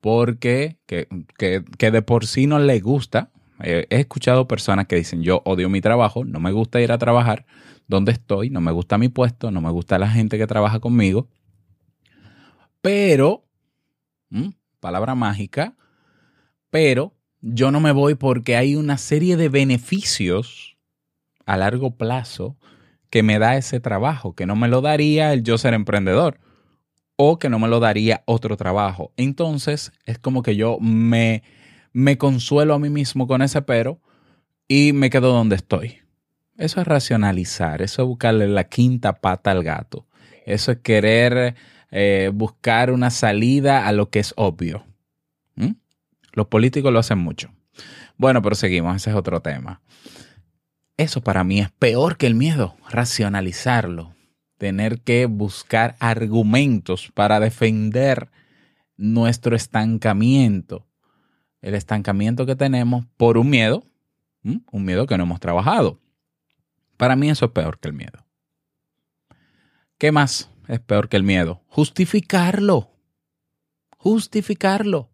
porque 0.00 0.78
que, 0.86 1.08
que, 1.38 1.90
de 1.90 2.02
por 2.02 2.26
sí 2.26 2.46
no 2.46 2.58
le 2.58 2.80
gusta. 2.80 3.30
He 3.62 3.86
escuchado 3.90 4.48
personas 4.48 4.86
que 4.86 4.96
dicen, 4.96 5.22
yo 5.22 5.42
odio 5.44 5.68
mi 5.68 5.82
trabajo, 5.82 6.24
no 6.24 6.40
me 6.40 6.50
gusta 6.50 6.80
ir 6.80 6.92
a 6.92 6.98
trabajar 6.98 7.44
donde 7.88 8.12
estoy, 8.12 8.48
no 8.48 8.62
me 8.62 8.72
gusta 8.72 8.96
mi 8.96 9.08
puesto, 9.08 9.50
no 9.50 9.60
me 9.60 9.70
gusta 9.70 9.98
la 9.98 10.08
gente 10.08 10.38
que 10.38 10.46
trabaja 10.46 10.80
conmigo, 10.80 11.28
pero, 12.80 13.44
palabra 14.78 15.14
mágica, 15.14 15.76
pero 16.70 17.14
yo 17.42 17.70
no 17.70 17.80
me 17.80 17.92
voy 17.92 18.14
porque 18.14 18.56
hay 18.56 18.76
una 18.76 18.96
serie 18.96 19.36
de 19.36 19.50
beneficios 19.50 20.78
a 21.44 21.58
largo 21.58 21.96
plazo 21.96 22.56
que 23.10 23.22
me 23.22 23.38
da 23.38 23.56
ese 23.56 23.80
trabajo, 23.80 24.34
que 24.34 24.46
no 24.46 24.56
me 24.56 24.68
lo 24.68 24.80
daría 24.80 25.34
el 25.34 25.42
yo 25.42 25.58
ser 25.58 25.74
emprendedor 25.74 26.38
o 27.22 27.38
que 27.38 27.50
no 27.50 27.58
me 27.58 27.68
lo 27.68 27.80
daría 27.80 28.22
otro 28.24 28.56
trabajo. 28.56 29.12
Entonces 29.18 29.92
es 30.06 30.18
como 30.18 30.42
que 30.42 30.56
yo 30.56 30.78
me, 30.80 31.42
me 31.92 32.16
consuelo 32.16 32.72
a 32.72 32.78
mí 32.78 32.88
mismo 32.88 33.26
con 33.26 33.42
ese 33.42 33.60
pero 33.60 34.00
y 34.66 34.94
me 34.94 35.10
quedo 35.10 35.30
donde 35.30 35.56
estoy. 35.56 35.98
Eso 36.56 36.80
es 36.80 36.86
racionalizar, 36.86 37.82
eso 37.82 38.00
es 38.00 38.08
buscarle 38.08 38.48
la 38.48 38.64
quinta 38.64 39.20
pata 39.20 39.50
al 39.50 39.62
gato, 39.62 40.06
eso 40.46 40.72
es 40.72 40.78
querer 40.78 41.56
eh, 41.90 42.30
buscar 42.32 42.90
una 42.90 43.10
salida 43.10 43.86
a 43.86 43.92
lo 43.92 44.08
que 44.08 44.20
es 44.20 44.32
obvio. 44.36 44.86
Los 46.32 46.46
políticos 46.46 46.90
lo 46.90 47.00
hacen 47.00 47.18
mucho. 47.18 47.50
Bueno, 48.16 48.40
pero 48.40 48.54
seguimos, 48.54 48.96
ese 48.96 49.10
es 49.10 49.16
otro 49.16 49.42
tema. 49.42 49.82
Eso 50.96 51.20
para 51.20 51.44
mí 51.44 51.60
es 51.60 51.70
peor 51.70 52.16
que 52.16 52.26
el 52.26 52.34
miedo, 52.34 52.76
racionalizarlo. 52.88 54.14
Tener 54.60 55.00
que 55.00 55.24
buscar 55.24 55.96
argumentos 56.00 57.10
para 57.14 57.40
defender 57.40 58.30
nuestro 58.98 59.56
estancamiento, 59.56 60.86
el 61.62 61.74
estancamiento 61.74 62.44
que 62.44 62.56
tenemos 62.56 63.06
por 63.16 63.38
un 63.38 63.48
miedo, 63.48 63.82
un 64.44 64.84
miedo 64.84 65.06
que 65.06 65.16
no 65.16 65.24
hemos 65.24 65.40
trabajado. 65.40 65.98
Para 66.98 67.16
mí 67.16 67.30
eso 67.30 67.46
es 67.46 67.52
peor 67.52 67.78
que 67.78 67.88
el 67.88 67.94
miedo. 67.94 68.26
¿Qué 69.96 70.12
más 70.12 70.50
es 70.68 70.80
peor 70.80 71.08
que 71.08 71.16
el 71.16 71.22
miedo? 71.22 71.62
Justificarlo. 71.68 72.90
Justificarlo. 73.96 75.08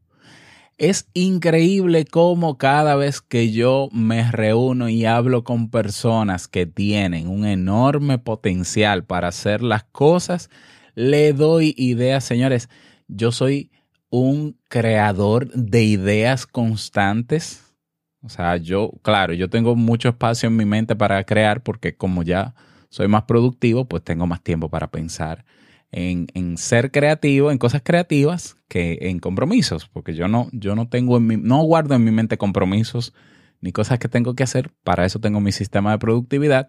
Es 0.79 1.09
increíble 1.15 2.05
cómo 2.05 2.59
cada 2.59 2.97
vez 2.97 3.23
que 3.23 3.51
yo 3.51 3.89
me 3.93 4.31
reúno 4.31 4.91
y 4.91 5.07
hablo 5.07 5.43
con 5.43 5.71
personas 5.71 6.49
que 6.49 6.67
tienen 6.67 7.29
un 7.29 7.47
enorme 7.47 8.19
potencial 8.19 9.03
para 9.03 9.29
hacer 9.29 9.63
las 9.63 9.85
cosas, 9.85 10.51
le 10.95 11.33
doy 11.33 11.75
ideas, 11.79 12.25
señores. 12.25 12.69
Yo 13.09 13.33
soy 13.33 13.71
un 14.11 14.59
creador 14.69 15.51
de 15.53 15.83
ideas 15.83 16.47
constantes. 16.47 17.75
O 18.23 18.29
sea, 18.29 18.59
yo, 18.59 18.93
claro, 19.01 19.33
yo 19.33 19.49
tengo 19.49 19.77
mucho 19.77 20.11
espacio 20.11 20.49
en 20.49 20.57
mi 20.57 20.67
mente 20.67 20.95
para 20.95 21.25
crear 21.25 21.63
porque 21.63 21.97
como 21.97 22.23
ya 22.23 22.55
soy 22.91 23.09
más 23.09 23.23
productivo, 23.23 23.87
pues 23.87 24.05
tengo 24.05 24.27
más 24.27 24.43
tiempo 24.43 24.69
para 24.69 24.91
pensar 24.91 25.47
en, 25.93 26.59
ser 26.59 26.91
creativo, 26.91 27.51
en 27.51 27.59
cosas 27.59 27.83
creativas, 27.83 28.57
que 28.69 28.99
en 29.03 29.19
compromisos, 29.19 29.89
porque 29.89 30.15
yo 30.15 30.29
no, 30.29 30.49
yo 30.53 30.75
no 30.75 30.89
tengo 30.89 31.17
en 31.17 31.27
mi, 31.27 31.37
no 31.37 31.63
guardo 31.63 31.95
en 31.95 32.05
mi 32.05 32.11
mente 32.11 32.39
compromisos 32.39 33.15
ni 33.61 33.73
cosas 33.73 33.99
que 33.99 34.09
tengo 34.09 34.35
que 34.35 34.43
hacer, 34.43 34.71
para 34.85 35.07
eso 35.07 35.19
tengo 35.21 35.41
mi 35.41 35.53
sistema 35.53 35.93
de 35.93 35.99
productividad, 35.99 36.69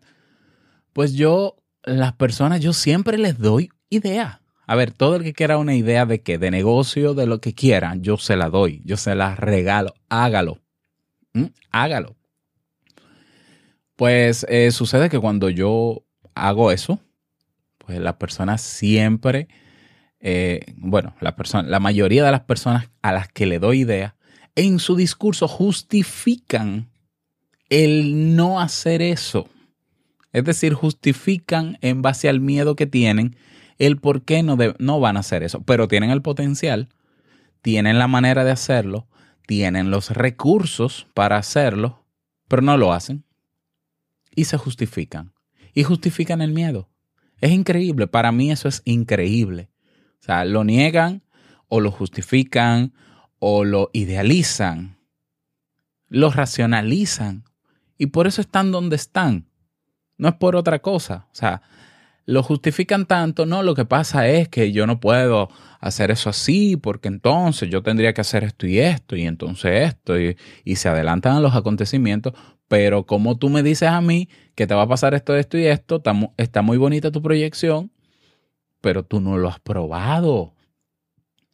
pues 0.93 1.13
yo, 1.13 1.57
las 1.83 2.13
personas, 2.13 2.61
yo 2.61 2.73
siempre 2.73 3.17
les 3.17 3.37
doy 3.37 3.69
idea. 3.89 4.41
A 4.65 4.75
ver, 4.75 4.91
todo 4.91 5.15
el 5.15 5.23
que 5.23 5.33
quiera 5.33 5.57
una 5.57 5.75
idea 5.75 6.05
de 6.05 6.21
que 6.21 6.37
de 6.37 6.51
negocio, 6.51 7.13
de 7.13 7.25
lo 7.25 7.39
que 7.39 7.53
quiera, 7.53 7.95
yo 7.95 8.17
se 8.17 8.35
la 8.35 8.49
doy, 8.49 8.81
yo 8.83 8.97
se 8.97 9.15
la 9.15 9.35
regalo, 9.35 9.93
hágalo, 10.09 10.59
¿Mm? 11.33 11.45
hágalo. 11.71 12.15
Pues 13.95 14.45
eh, 14.49 14.71
sucede 14.71 15.09
que 15.09 15.19
cuando 15.19 15.49
yo 15.49 16.03
hago 16.35 16.71
eso, 16.71 16.99
pues 17.87 17.99
las 17.99 18.15
personas 18.15 18.61
siempre, 18.61 19.47
eh, 20.19 20.73
bueno, 20.75 21.15
la, 21.21 21.37
persona, 21.37 21.67
la 21.67 21.79
mayoría 21.79 22.25
de 22.25 22.31
las 22.31 22.41
personas 22.41 22.89
a 23.01 23.13
las 23.13 23.29
que 23.29 23.45
le 23.45 23.59
doy 23.59 23.79
idea, 23.79 24.17
en 24.55 24.79
su 24.79 24.97
discurso 24.97 25.47
justifican 25.47 26.89
el 27.69 28.35
no 28.35 28.59
hacer 28.59 29.01
eso. 29.01 29.47
Es 30.33 30.43
decir, 30.43 30.73
justifican 30.73 31.77
en 31.79 32.01
base 32.01 32.27
al 32.27 32.41
miedo 32.41 32.75
que 32.75 32.87
tienen 32.87 33.37
el 33.77 33.97
por 33.97 34.23
qué 34.23 34.43
no, 34.43 34.57
no 34.79 34.99
van 34.99 35.15
a 35.15 35.21
hacer 35.21 35.43
eso, 35.43 35.61
pero 35.61 35.87
tienen 35.87 36.09
el 36.09 36.21
potencial, 36.21 36.89
tienen 37.61 37.99
la 37.99 38.07
manera 38.07 38.43
de 38.43 38.51
hacerlo, 38.51 39.07
tienen 39.45 39.91
los 39.91 40.09
recursos 40.09 41.07
para 41.13 41.37
hacerlo, 41.37 42.05
pero 42.49 42.61
no 42.61 42.75
lo 42.75 42.91
hacen. 42.91 43.23
Y 44.35 44.43
se 44.43 44.57
justifican. 44.57 45.31
Y 45.73 45.83
justifican 45.83 46.41
el 46.41 46.51
miedo. 46.51 46.89
Es 47.39 47.51
increíble, 47.51 48.07
para 48.07 48.31
mí 48.31 48.51
eso 48.51 48.67
es 48.67 48.81
increíble. 48.85 49.69
O 50.19 50.23
sea, 50.23 50.45
lo 50.45 50.63
niegan 50.63 51.23
o 51.67 51.79
lo 51.79 51.91
justifican 51.91 52.93
o 53.39 53.63
lo 53.63 53.89
idealizan, 53.93 54.97
lo 56.09 56.31
racionalizan 56.31 57.43
y 57.97 58.07
por 58.07 58.27
eso 58.27 58.41
están 58.41 58.71
donde 58.71 58.95
están. 58.95 59.47
No 60.17 60.29
es 60.29 60.35
por 60.35 60.55
otra 60.55 60.79
cosa. 60.79 61.27
O 61.31 61.35
sea, 61.35 61.61
lo 62.25 62.43
justifican 62.43 63.05
tanto, 63.05 63.45
no, 63.45 63.63
lo 63.63 63.73
que 63.73 63.85
pasa 63.85 64.27
es 64.27 64.49
que 64.49 64.71
yo 64.73 64.85
no 64.85 64.99
puedo 64.99 65.49
hacer 65.79 66.11
eso 66.11 66.29
así 66.29 66.75
porque 66.75 67.07
entonces 67.07 67.69
yo 67.69 67.81
tendría 67.83 68.13
que 68.13 68.21
hacer 68.21 68.43
esto 68.43 68.67
y 68.67 68.79
esto 68.79 69.15
y 69.15 69.23
entonces 69.23 69.87
esto 69.87 70.19
y, 70.19 70.35
y 70.65 70.75
se 70.75 70.89
adelantan 70.89 71.37
a 71.37 71.39
los 71.39 71.55
acontecimientos 71.55 72.33
pero 72.67 73.05
como 73.05 73.37
tú 73.37 73.49
me 73.49 73.63
dices 73.63 73.89
a 73.89 74.01
mí 74.01 74.29
que 74.55 74.67
te 74.67 74.73
va 74.73 74.83
a 74.83 74.87
pasar 74.87 75.13
esto, 75.13 75.35
esto 75.35 75.57
y 75.57 75.65
esto, 75.65 76.01
está, 76.37 76.61
muy 76.61 76.77
bonita 76.77 77.11
tu 77.11 77.21
proyección, 77.21 77.91
pero 78.81 79.03
tú 79.03 79.21
no 79.21 79.37
lo 79.37 79.49
has 79.49 79.59
probado. 79.59 80.53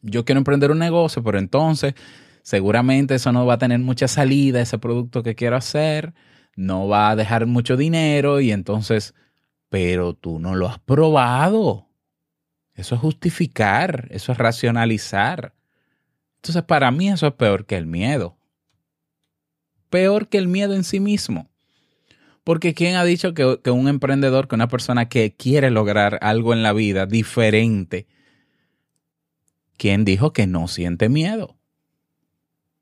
Yo 0.02 0.24
quiero 0.24 0.38
emprender 0.38 0.70
un 0.70 0.78
negocio, 0.78 1.22
pero 1.22 1.38
entonces 1.38 1.94
seguramente 2.42 3.14
eso 3.14 3.32
no 3.32 3.46
va 3.46 3.54
a 3.54 3.58
tener 3.58 3.78
mucha 3.78 4.08
salida, 4.08 4.60
ese 4.60 4.78
producto 4.78 5.22
que 5.22 5.34
quiero 5.34 5.56
hacer, 5.56 6.14
no 6.56 6.88
va 6.88 7.10
a 7.10 7.16
dejar 7.16 7.46
mucho 7.46 7.76
dinero 7.76 8.40
y 8.40 8.50
entonces, 8.52 9.14
pero 9.68 10.14
tú 10.14 10.38
no 10.38 10.54
lo 10.54 10.68
has 10.68 10.78
probado. 10.78 11.88
Eso 12.74 12.96
es 12.96 13.00
justificar, 13.00 14.08
eso 14.10 14.32
es 14.32 14.38
racionalizar. 14.38 15.54
Entonces, 16.36 16.64
para 16.64 16.90
mí 16.90 17.08
eso 17.08 17.28
es 17.28 17.34
peor 17.34 17.66
que 17.66 17.76
el 17.76 17.86
miedo 17.86 18.36
peor 19.94 20.26
que 20.26 20.38
el 20.38 20.48
miedo 20.48 20.74
en 20.74 20.82
sí 20.82 20.98
mismo. 20.98 21.48
Porque 22.42 22.74
¿quién 22.74 22.96
ha 22.96 23.04
dicho 23.04 23.32
que, 23.32 23.70
un 23.70 23.86
emprendedor, 23.86 24.48
que 24.48 24.56
una 24.56 24.66
persona 24.66 25.08
que 25.08 25.36
quiere 25.36 25.70
lograr 25.70 26.18
algo 26.20 26.52
en 26.52 26.64
la 26.64 26.72
vida 26.72 27.06
diferente, 27.06 28.08
¿quién 29.76 30.04
dijo 30.04 30.32
que 30.32 30.48
no 30.48 30.66
siente 30.66 31.08
miedo? 31.08 31.56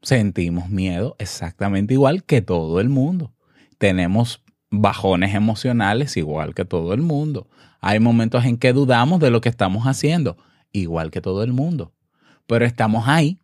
Sentimos 0.01 0.71
miedo 0.71 1.15
exactamente 1.19 1.93
igual 1.93 2.25
que 2.25 2.41
todo 2.41 2.81
el 2.81 2.89
mundo. 2.89 3.35
Tenemos 3.77 4.43
bajones 4.71 5.35
emocionales 5.35 6.17
igual 6.17 6.55
que 6.55 6.65
todo 6.65 6.95
el 6.95 7.03
mundo. 7.03 7.47
Hay 7.83 8.01
momentos 8.01 8.47
en 8.47 8.57
que 8.57 8.73
dudamos 8.73 9.21
de 9.21 9.31
lo 9.31 9.43
que 9.43 9.51
estamos 9.51 9.85
haciendo, 9.85 10.39
igual 10.73 11.11
que 11.11 11.21
todo 11.21 11.43
el 11.43 11.53
mundo. 11.53 11.93
Pero 12.47 12.65
estamos 12.65 13.07
ahí 13.07 13.39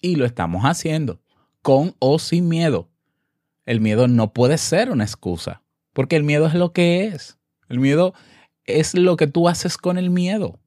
y 0.00 0.14
lo 0.14 0.24
estamos 0.24 0.62
haciendo 0.62 1.20
con 1.66 1.96
o 1.98 2.20
sin 2.20 2.48
miedo. 2.48 2.88
El 3.64 3.80
miedo 3.80 4.06
no 4.06 4.32
puede 4.32 4.56
ser 4.56 4.88
una 4.88 5.02
excusa, 5.02 5.64
porque 5.92 6.14
el 6.14 6.22
miedo 6.22 6.46
es 6.46 6.54
lo 6.54 6.72
que 6.72 7.06
es. 7.06 7.38
El 7.68 7.80
miedo 7.80 8.14
es 8.66 8.94
lo 8.94 9.16
que 9.16 9.26
tú 9.26 9.48
haces 9.48 9.76
con 9.76 9.98
el 9.98 10.08
miedo. 10.08 10.60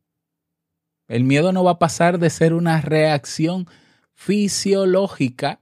El 1.08 1.24
miedo 1.24 1.54
no 1.54 1.64
va 1.64 1.72
a 1.72 1.80
pasar 1.80 2.20
de 2.20 2.30
ser 2.30 2.54
una 2.54 2.82
reacción 2.82 3.66
fisiológica 4.14 5.62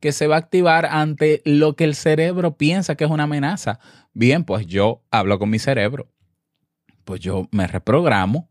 que 0.00 0.10
se 0.10 0.26
va 0.26 0.34
a 0.34 0.40
activar 0.40 0.86
ante 0.86 1.42
lo 1.44 1.76
que 1.76 1.84
el 1.84 1.94
cerebro 1.94 2.56
piensa 2.56 2.96
que 2.96 3.04
es 3.04 3.10
una 3.10 3.22
amenaza. 3.22 3.78
Bien, 4.14 4.42
pues 4.42 4.66
yo 4.66 5.04
hablo 5.12 5.38
con 5.38 5.48
mi 5.48 5.60
cerebro. 5.60 6.10
Pues 7.04 7.20
yo 7.20 7.46
me 7.52 7.68
reprogramo 7.68 8.50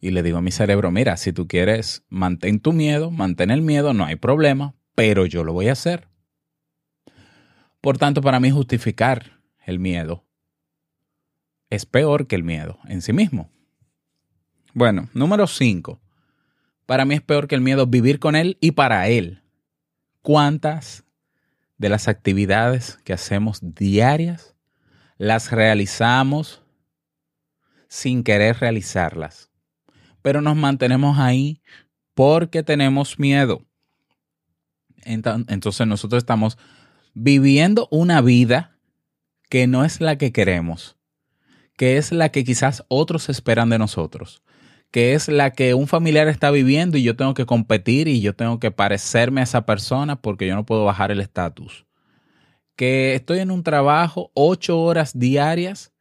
y 0.00 0.12
le 0.12 0.22
digo 0.22 0.38
a 0.38 0.42
mi 0.42 0.52
cerebro, 0.52 0.90
mira, 0.90 1.18
si 1.18 1.34
tú 1.34 1.46
quieres, 1.46 2.02
mantén 2.08 2.60
tu 2.60 2.72
miedo, 2.72 3.10
mantén 3.10 3.50
el 3.50 3.60
miedo, 3.60 3.92
no 3.92 4.06
hay 4.06 4.16
problema, 4.16 4.74
pero 4.94 5.26
yo 5.26 5.44
lo 5.44 5.52
voy 5.52 5.68
a 5.68 5.72
hacer. 5.72 6.08
Por 7.80 7.98
tanto, 7.98 8.20
para 8.20 8.40
mí 8.40 8.50
justificar 8.50 9.40
el 9.64 9.78
miedo 9.78 10.24
es 11.70 11.86
peor 11.86 12.26
que 12.26 12.36
el 12.36 12.42
miedo 12.42 12.78
en 12.86 13.00
sí 13.00 13.12
mismo. 13.12 13.50
Bueno, 14.74 15.08
número 15.14 15.46
5. 15.46 16.00
Para 16.84 17.04
mí 17.04 17.14
es 17.14 17.22
peor 17.22 17.46
que 17.46 17.54
el 17.54 17.60
miedo 17.60 17.86
vivir 17.86 18.18
con 18.18 18.36
él 18.36 18.58
y 18.60 18.72
para 18.72 19.08
él. 19.08 19.42
¿Cuántas 20.22 21.04
de 21.78 21.88
las 21.88 22.08
actividades 22.08 22.98
que 23.04 23.12
hacemos 23.12 23.60
diarias 23.62 24.56
las 25.16 25.50
realizamos 25.50 26.62
sin 27.88 28.24
querer 28.24 28.58
realizarlas? 28.58 29.50
Pero 30.20 30.40
nos 30.40 30.56
mantenemos 30.56 31.18
ahí 31.18 31.62
porque 32.14 32.62
tenemos 32.62 33.18
miedo. 33.18 33.64
Entonces 35.04 35.86
nosotros 35.86 36.22
estamos 36.22 36.58
viviendo 37.14 37.88
una 37.90 38.20
vida 38.20 38.76
que 39.48 39.66
no 39.66 39.84
es 39.84 40.00
la 40.00 40.16
que 40.16 40.32
queremos, 40.32 40.96
que 41.76 41.96
es 41.96 42.12
la 42.12 42.30
que 42.30 42.44
quizás 42.44 42.84
otros 42.88 43.28
esperan 43.28 43.68
de 43.70 43.78
nosotros, 43.78 44.42
que 44.90 45.14
es 45.14 45.28
la 45.28 45.50
que 45.50 45.74
un 45.74 45.88
familiar 45.88 46.28
está 46.28 46.50
viviendo 46.50 46.96
y 46.96 47.02
yo 47.02 47.16
tengo 47.16 47.34
que 47.34 47.46
competir 47.46 48.08
y 48.08 48.20
yo 48.20 48.34
tengo 48.34 48.60
que 48.60 48.70
parecerme 48.70 49.40
a 49.40 49.44
esa 49.44 49.66
persona 49.66 50.20
porque 50.20 50.46
yo 50.46 50.54
no 50.54 50.66
puedo 50.66 50.84
bajar 50.84 51.10
el 51.10 51.20
estatus. 51.20 51.86
Que 52.76 53.14
estoy 53.14 53.40
en 53.40 53.50
un 53.50 53.62
trabajo 53.62 54.30
ocho 54.34 54.80
horas 54.80 55.18
diarias 55.18 55.92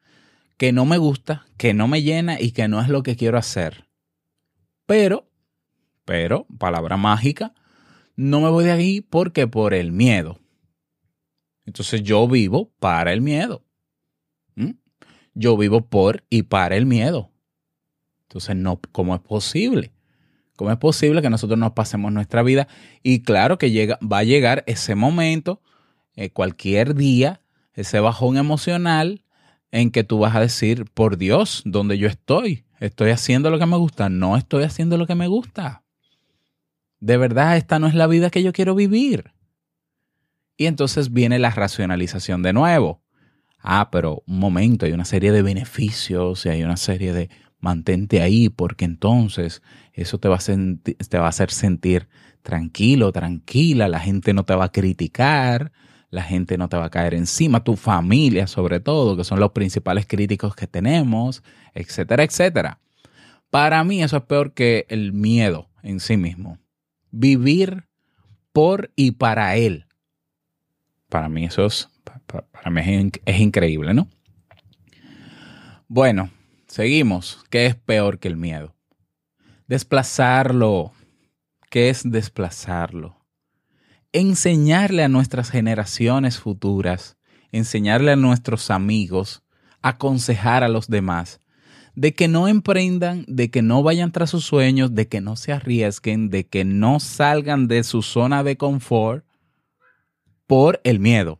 que 0.57 0.71
no 0.71 0.85
me 0.85 0.97
gusta, 0.97 1.45
que 1.57 1.73
no 1.73 1.87
me 1.87 2.03
llena 2.03 2.39
y 2.39 2.51
que 2.51 2.67
no 2.67 2.81
es 2.81 2.89
lo 2.89 3.01
que 3.01 3.15
quiero 3.15 3.37
hacer. 3.37 3.85
Pero, 4.85 5.29
pero, 6.03 6.45
palabra 6.57 6.97
mágica, 6.97 7.53
no 8.19 8.41
me 8.41 8.49
voy 8.49 8.65
de 8.65 8.71
ahí 8.71 8.99
porque 8.99 9.47
por 9.47 9.73
el 9.73 9.93
miedo. 9.93 10.41
Entonces 11.65 12.03
yo 12.03 12.27
vivo 12.27 12.69
para 12.77 13.13
el 13.13 13.21
miedo. 13.21 13.63
¿Mm? 14.55 14.71
Yo 15.33 15.55
vivo 15.55 15.87
por 15.87 16.25
y 16.29 16.43
para 16.43 16.75
el 16.75 16.85
miedo. 16.85 17.31
Entonces, 18.23 18.57
no, 18.57 18.81
¿cómo 18.91 19.15
es 19.15 19.21
posible? 19.21 19.93
¿Cómo 20.57 20.69
es 20.69 20.77
posible 20.77 21.21
que 21.21 21.29
nosotros 21.29 21.57
nos 21.57 21.71
pasemos 21.71 22.11
nuestra 22.11 22.43
vida? 22.43 22.67
Y 23.03 23.21
claro 23.21 23.57
que 23.57 23.71
llega, 23.71 23.97
va 24.01 24.17
a 24.17 24.23
llegar 24.25 24.65
ese 24.67 24.95
momento, 24.95 25.61
eh, 26.13 26.29
cualquier 26.29 26.95
día, 26.95 27.39
ese 27.73 28.01
bajón 28.01 28.35
emocional, 28.35 29.23
en 29.71 29.91
que 29.91 30.03
tú 30.03 30.19
vas 30.19 30.35
a 30.35 30.41
decir, 30.41 30.83
por 30.93 31.15
Dios, 31.15 31.61
donde 31.63 31.97
yo 31.97 32.09
estoy, 32.09 32.65
estoy 32.81 33.11
haciendo 33.11 33.49
lo 33.49 33.59
que 33.59 33.65
me 33.65 33.77
gusta, 33.77 34.09
no 34.09 34.35
estoy 34.35 34.65
haciendo 34.65 34.97
lo 34.97 35.07
que 35.07 35.15
me 35.15 35.27
gusta. 35.27 35.83
De 36.99 37.17
verdad, 37.17 37.57
esta 37.57 37.79
no 37.79 37.87
es 37.87 37.95
la 37.95 38.07
vida 38.07 38.29
que 38.29 38.43
yo 38.43 38.53
quiero 38.53 38.75
vivir. 38.75 39.31
Y 40.57 40.65
entonces 40.65 41.13
viene 41.13 41.39
la 41.39 41.51
racionalización 41.51 42.43
de 42.43 42.53
nuevo. 42.53 43.01
Ah, 43.59 43.89
pero 43.91 44.23
un 44.27 44.39
momento, 44.39 44.85
hay 44.85 44.91
una 44.91 45.05
serie 45.05 45.31
de 45.31 45.41
beneficios 45.41 46.45
y 46.45 46.49
hay 46.49 46.63
una 46.63 46.77
serie 46.77 47.13
de 47.13 47.29
mantente 47.59 48.21
ahí 48.21 48.49
porque 48.49 48.85
entonces 48.85 49.61
eso 49.93 50.17
te 50.17 50.29
va 50.29 50.35
a, 50.35 50.39
te 50.39 51.17
va 51.17 51.25
a 51.25 51.29
hacer 51.29 51.51
sentir 51.51 52.07
tranquilo, 52.41 53.11
tranquila, 53.11 53.87
la 53.87 53.99
gente 53.99 54.33
no 54.33 54.43
te 54.45 54.55
va 54.55 54.65
a 54.65 54.71
criticar, 54.71 55.71
la 56.09 56.23
gente 56.23 56.57
no 56.57 56.69
te 56.69 56.77
va 56.77 56.85
a 56.85 56.89
caer 56.89 57.13
encima, 57.13 57.63
tu 57.63 57.75
familia 57.75 58.47
sobre 58.47 58.79
todo, 58.79 59.17
que 59.17 59.23
son 59.23 59.39
los 59.39 59.51
principales 59.51 60.05
críticos 60.07 60.55
que 60.55 60.67
tenemos, 60.67 61.43
etcétera, 61.73 62.23
etcétera. 62.23 62.79
Para 63.49 63.83
mí 63.83 64.01
eso 64.01 64.17
es 64.17 64.23
peor 64.23 64.53
que 64.53 64.85
el 64.89 65.11
miedo 65.11 65.69
en 65.83 65.99
sí 65.99 66.17
mismo. 66.17 66.57
Vivir 67.11 67.87
por 68.51 68.91
y 68.95 69.11
para 69.11 69.55
él. 69.55 69.85
Para 71.09 71.29
mí 71.29 71.45
eso 71.45 71.65
es, 71.65 71.89
para 72.25 72.69
mí 72.69 73.11
es, 73.25 73.39
increíble, 73.39 73.93
¿no? 73.93 74.07
Bueno, 75.87 76.29
seguimos. 76.67 77.43
¿Qué 77.49 77.65
es 77.65 77.75
peor 77.75 78.19
que 78.19 78.27
el 78.27 78.37
miedo? 78.37 78.75
Desplazarlo. 79.67 80.91
¿Qué 81.69 81.89
es 81.89 82.03
desplazarlo? 82.03 83.19
enseñarle 84.11 85.03
a 85.03 85.09
nuestras 85.09 85.49
generaciones 85.49 86.39
futuras, 86.39 87.17
enseñarle 87.51 88.11
a 88.11 88.15
nuestros 88.15 88.71
amigos, 88.71 89.43
aconsejar 89.81 90.63
a 90.63 90.69
los 90.69 90.87
demás, 90.87 91.39
de 91.99 92.13
que 92.13 92.29
no 92.29 92.47
emprendan, 92.47 93.25
de 93.27 93.51
que 93.51 93.61
no 93.61 93.83
vayan 93.83 94.13
tras 94.13 94.29
sus 94.29 94.45
sueños, 94.45 94.95
de 94.95 95.09
que 95.09 95.19
no 95.19 95.35
se 95.35 95.51
arriesguen, 95.51 96.29
de 96.29 96.45
que 96.45 96.63
no 96.63 97.01
salgan 97.01 97.67
de 97.67 97.83
su 97.83 98.03
zona 98.03 98.41
de 98.41 98.55
confort 98.55 99.25
por 100.47 100.79
el 100.85 100.99
miedo. 100.99 101.39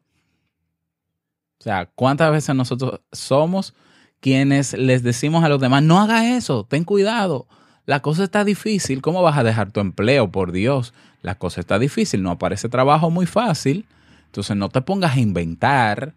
O 1.60 1.64
sea, 1.64 1.90
¿cuántas 1.96 2.34
veces 2.34 2.54
nosotros 2.56 3.00
somos 3.14 3.74
quienes 4.20 4.74
les 4.74 5.02
decimos 5.02 5.46
a 5.46 5.50
los 5.50 5.62
demás, 5.62 5.82
no 5.82 5.98
haga 5.98 6.36
eso, 6.36 6.66
ten 6.66 6.84
cuidado, 6.84 7.48
la 7.86 8.02
cosa 8.02 8.26
está 8.26 8.44
difícil, 8.44 9.02
¿cómo 9.02 9.22
vas 9.22 9.38
a 9.38 9.46
dejar 9.46 9.72
tu 9.72 9.80
empleo? 9.80 10.30
Por 10.30 10.52
Dios, 10.52 10.94
la 11.22 11.36
cosa 11.36 11.62
está 11.62 11.80
difícil, 11.80 12.22
no 12.22 12.32
aparece 12.32 12.68
trabajo 12.68 13.10
muy 13.10 13.28
fácil, 13.28 13.86
entonces 14.26 14.58
no 14.58 14.68
te 14.68 14.82
pongas 14.82 15.16
a 15.16 15.22
inventar. 15.22 16.16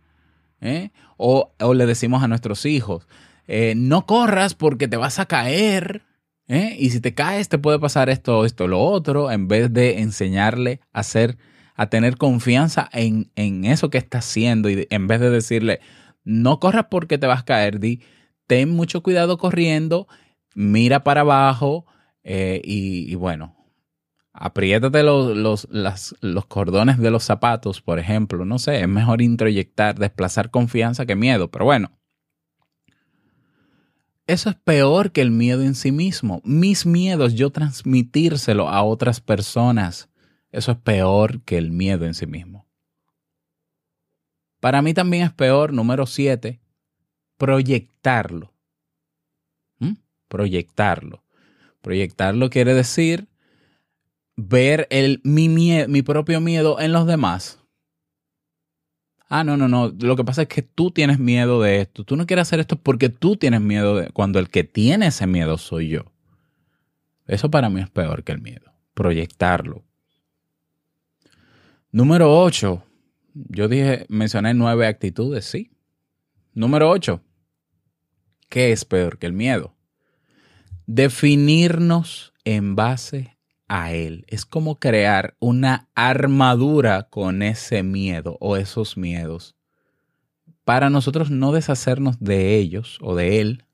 ¿eh? 0.61 0.91
O, 1.17 1.53
le 1.75 1.87
decimos 1.87 2.25
a 2.25 2.29
nuestros 2.29 2.67
hijos, 2.67 3.07
eh, 3.47 3.75
no 3.77 4.07
corras 4.07 4.55
porque 4.55 4.89
te 4.89 4.97
vas 4.97 5.19
a 5.19 5.27
caer. 5.27 6.03
¿eh? 6.49 6.77
Y 6.79 6.91
si 6.91 7.01
te 7.01 7.15
caes 7.15 7.49
te 7.49 7.59
puede 7.59 7.79
pasar 7.79 8.09
esto, 8.09 8.45
esto, 8.45 8.67
lo 8.67 8.81
otro, 8.81 9.31
en 9.31 9.49
vez 9.49 9.73
de 9.73 10.01
enseñarle 10.01 10.81
a 10.93 11.01
hacer, 11.01 11.39
a 11.75 11.89
tener 11.89 12.17
confianza 12.17 12.89
en, 12.93 13.31
en 13.37 13.65
eso 13.65 13.91
que 13.91 13.99
está 13.99 14.19
haciendo 14.19 14.71
y 14.71 14.87
en 14.91 15.07
vez 15.07 15.21
de 15.21 15.31
decirle, 15.31 15.81
no 16.25 16.61
corras 16.61 16.87
porque 16.91 17.19
te 17.19 17.27
vas 17.27 17.41
a 17.41 17.45
caer, 17.45 17.81
di, 17.81 18.01
ten 18.47 18.71
mucho 18.71 19.03
cuidado 19.03 19.39
corriendo, 19.39 20.07
mira 20.55 21.05
para 21.05 21.23
abajo 21.23 21.87
y, 22.25 23.17
bueno, 23.17 23.57
apriétate 24.33 25.03
los, 25.03 25.37
los, 25.37 25.67
los, 26.21 26.47
cordones 26.47 26.99
de 26.99 27.11
los 27.11 27.25
zapatos, 27.25 27.81
por 27.81 27.99
ejemplo. 27.99 28.45
No 28.45 28.61
sé, 28.61 28.81
es 28.81 28.89
mejor 28.89 29.23
introyectar, 29.23 29.99
desplazar 29.99 30.51
confianza 30.51 31.05
que 31.05 31.17
miedo, 31.17 31.51
pero 31.51 31.65
bueno. 31.65 31.91
Eso 34.33 34.49
es 34.49 34.57
peor 34.57 35.13
que 35.13 35.21
el 35.21 35.31
miedo 35.31 35.61
en 35.61 35.75
sí 35.75 35.93
mismo. 35.93 36.41
Mis 36.43 36.87
miedos, 36.87 37.35
yo 37.35 37.51
transmitírselo 37.51 38.67
a 38.67 38.83
otras 38.83 39.21
personas, 39.21 40.09
eso 40.51 40.73
es 40.73 40.79
peor 40.79 41.43
que 41.43 41.59
el 41.59 41.71
miedo 41.71 42.07
en 42.07 42.15
sí 42.15 42.25
mismo. 42.25 42.67
Para 44.59 44.81
mí 44.81 44.95
también 44.95 45.25
es 45.25 45.35
peor, 45.35 45.75
número 45.75 46.07
siete, 46.07 46.63
proyectarlo. 47.37 48.55
¿Mm? 49.79 49.97
Proyectarlo. 50.29 51.23
Proyectarlo 51.83 52.49
quiere 52.49 52.73
decir 52.73 53.29
ver 54.37 54.87
el, 54.89 55.21
mi, 55.25 55.51
mi 55.51 56.01
propio 56.01 56.41
miedo 56.41 56.81
en 56.81 56.93
los 56.93 57.07
demás. 57.07 57.62
Ah, 59.35 59.45
no, 59.45 59.57
no, 59.57 59.67
no. 59.67 59.89
Lo 59.99 60.15
que 60.15 60.25
pasa 60.25 60.43
es 60.43 60.49
que 60.49 60.61
tú 60.61 60.91
tienes 60.91 61.19
miedo 61.19 61.63
de 61.63 61.81
esto. 61.81 62.05
Tú 62.05 62.17
no 62.17 62.27
quieres 62.27 62.43
hacer 62.43 62.61
esto 62.61 62.77
porque 62.77 63.09
tú 63.09 63.39
tienes 63.39 63.63
miedo 63.63 63.97
de 63.97 64.11
cuando 64.11 64.39
el 64.39 64.51
que 64.51 64.63
tiene 64.63 65.07
ese 65.07 65.27
miedo 65.27 65.57
soy 65.57 65.89
yo. 65.89 66.13
Eso 67.27 67.51
para 67.51 67.71
mí 67.71 67.81
es 67.81 67.89
peor 67.89 68.25
que 68.25 68.33
el 68.33 68.43
miedo. 68.43 68.75
Proyectarlo. 68.93 69.87
Número 71.91 72.43
8. 72.43 72.85
Yo 73.33 73.69
dije, 73.69 74.05
mencioné 74.11 74.53
nueve 74.53 74.87
actitudes, 74.87 75.47
sí. 75.47 75.73
Número 76.53 76.91
8. 76.91 77.23
¿Qué 78.51 78.73
es 78.73 78.85
peor 78.85 79.17
que 79.17 79.25
el 79.25 79.33
miedo? 79.33 79.75
Definirnos 80.85 82.35
en 82.45 82.77
base 82.77 83.32
a 83.73 83.91
Él. 83.91 84.27
Es 84.29 84.45
como 84.45 84.79
crear 84.79 85.35
una 85.41 85.89
armadura 85.95 87.05
con 87.05 87.41
ese 87.41 87.83
miedo 87.83 88.37
o 88.39 88.59
esos 88.59 88.99
miedos 88.99 89.57
para 90.65 90.91
nosotros 90.91 91.31
no 91.31 91.53
deshacernos 91.53 92.21
de 92.21 92.59
ellos 92.59 92.99
o 93.01 93.17
de 93.17 93.41
Él, 93.41 93.65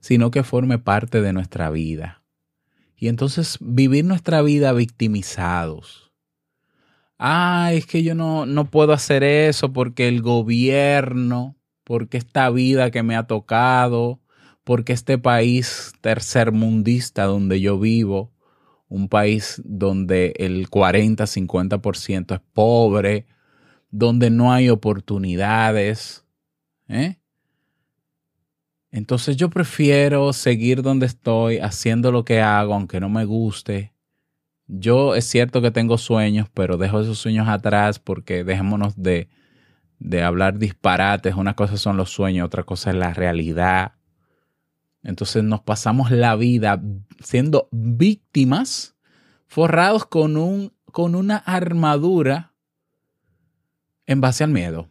sino 0.00 0.30
que 0.30 0.42
forme 0.42 0.78
parte 0.78 1.22
de 1.22 1.32
nuestra 1.32 1.70
vida. 1.70 2.22
Y 2.98 3.08
entonces 3.08 3.56
vivir 3.62 4.04
nuestra 4.04 4.42
vida 4.42 4.74
victimizados. 4.74 6.12
Ah, 7.18 7.70
es 7.72 7.86
que 7.86 8.02
yo 8.02 8.14
no, 8.14 8.44
no 8.44 8.66
puedo 8.66 8.92
hacer 8.92 9.24
eso 9.24 9.72
porque 9.72 10.06
el 10.06 10.20
gobierno, 10.20 11.56
porque 11.84 12.18
esta 12.18 12.50
vida 12.50 12.90
que 12.90 13.02
me 13.02 13.16
ha 13.16 13.22
tocado, 13.22 14.20
porque 14.64 14.92
este 14.92 15.16
país 15.16 15.94
tercermundista 16.02 17.24
donde 17.24 17.58
yo 17.62 17.78
vivo, 17.78 18.32
un 18.90 19.08
país 19.08 19.62
donde 19.64 20.34
el 20.36 20.68
40-50% 20.68 22.34
es 22.34 22.40
pobre, 22.52 23.26
donde 23.90 24.30
no 24.30 24.52
hay 24.52 24.68
oportunidades. 24.68 26.24
¿eh? 26.88 27.16
Entonces 28.90 29.36
yo 29.36 29.48
prefiero 29.48 30.32
seguir 30.32 30.82
donde 30.82 31.06
estoy, 31.06 31.58
haciendo 31.58 32.10
lo 32.10 32.24
que 32.24 32.40
hago, 32.40 32.74
aunque 32.74 32.98
no 32.98 33.08
me 33.08 33.24
guste. 33.24 33.94
Yo 34.66 35.14
es 35.14 35.24
cierto 35.24 35.62
que 35.62 35.70
tengo 35.70 35.96
sueños, 35.96 36.48
pero 36.52 36.76
dejo 36.76 37.00
esos 37.00 37.18
sueños 37.18 37.48
atrás 37.48 38.00
porque 38.00 38.42
dejémonos 38.42 39.00
de, 39.00 39.28
de 40.00 40.22
hablar 40.24 40.58
disparates. 40.58 41.36
Una 41.36 41.54
cosa 41.54 41.76
son 41.76 41.96
los 41.96 42.10
sueños, 42.10 42.44
otra 42.44 42.64
cosa 42.64 42.90
es 42.90 42.96
la 42.96 43.14
realidad. 43.14 43.92
Entonces 45.02 45.42
nos 45.42 45.60
pasamos 45.60 46.10
la 46.10 46.36
vida 46.36 46.82
siendo 47.20 47.68
víctimas, 47.72 48.96
forrados 49.46 50.06
con, 50.06 50.36
un, 50.36 50.72
con 50.92 51.14
una 51.14 51.36
armadura 51.36 52.52
en 54.06 54.20
base 54.20 54.44
al 54.44 54.50
miedo. 54.50 54.88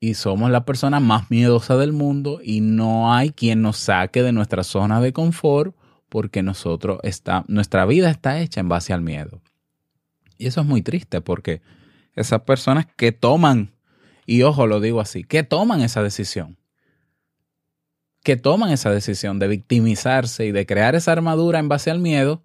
Y 0.00 0.14
somos 0.14 0.50
la 0.50 0.66
persona 0.66 1.00
más 1.00 1.30
miedosa 1.30 1.76
del 1.76 1.92
mundo 1.92 2.40
y 2.42 2.60
no 2.60 3.14
hay 3.14 3.30
quien 3.30 3.62
nos 3.62 3.78
saque 3.78 4.22
de 4.22 4.32
nuestra 4.32 4.62
zona 4.62 5.00
de 5.00 5.12
confort 5.12 5.74
porque 6.10 6.42
nosotros 6.42 7.00
está, 7.02 7.44
nuestra 7.48 7.86
vida 7.86 8.10
está 8.10 8.38
hecha 8.40 8.60
en 8.60 8.68
base 8.68 8.92
al 8.92 9.00
miedo. 9.00 9.40
Y 10.36 10.46
eso 10.46 10.60
es 10.60 10.66
muy 10.66 10.82
triste 10.82 11.20
porque 11.20 11.62
esas 12.14 12.42
personas 12.42 12.86
que 12.96 13.12
toman, 13.12 13.74
y 14.26 14.42
ojo 14.42 14.66
lo 14.66 14.80
digo 14.80 15.00
así, 15.00 15.24
que 15.24 15.42
toman 15.42 15.80
esa 15.80 16.02
decisión, 16.02 16.58
que 18.24 18.36
toman 18.36 18.72
esa 18.72 18.90
decisión 18.90 19.38
de 19.38 19.46
victimizarse 19.46 20.46
y 20.46 20.50
de 20.50 20.64
crear 20.66 20.94
esa 20.94 21.12
armadura 21.12 21.58
en 21.58 21.68
base 21.68 21.90
al 21.90 22.00
miedo, 22.00 22.42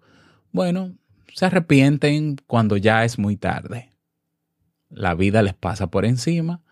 bueno, 0.52 0.94
se 1.34 1.46
arrepienten 1.46 2.36
cuando 2.46 2.76
ya 2.76 3.04
es 3.04 3.18
muy 3.18 3.36
tarde. 3.36 3.90
La 4.90 5.14
vida 5.14 5.42
les 5.42 5.54
pasa 5.54 5.88
por 5.88 6.04
encima, 6.04 6.62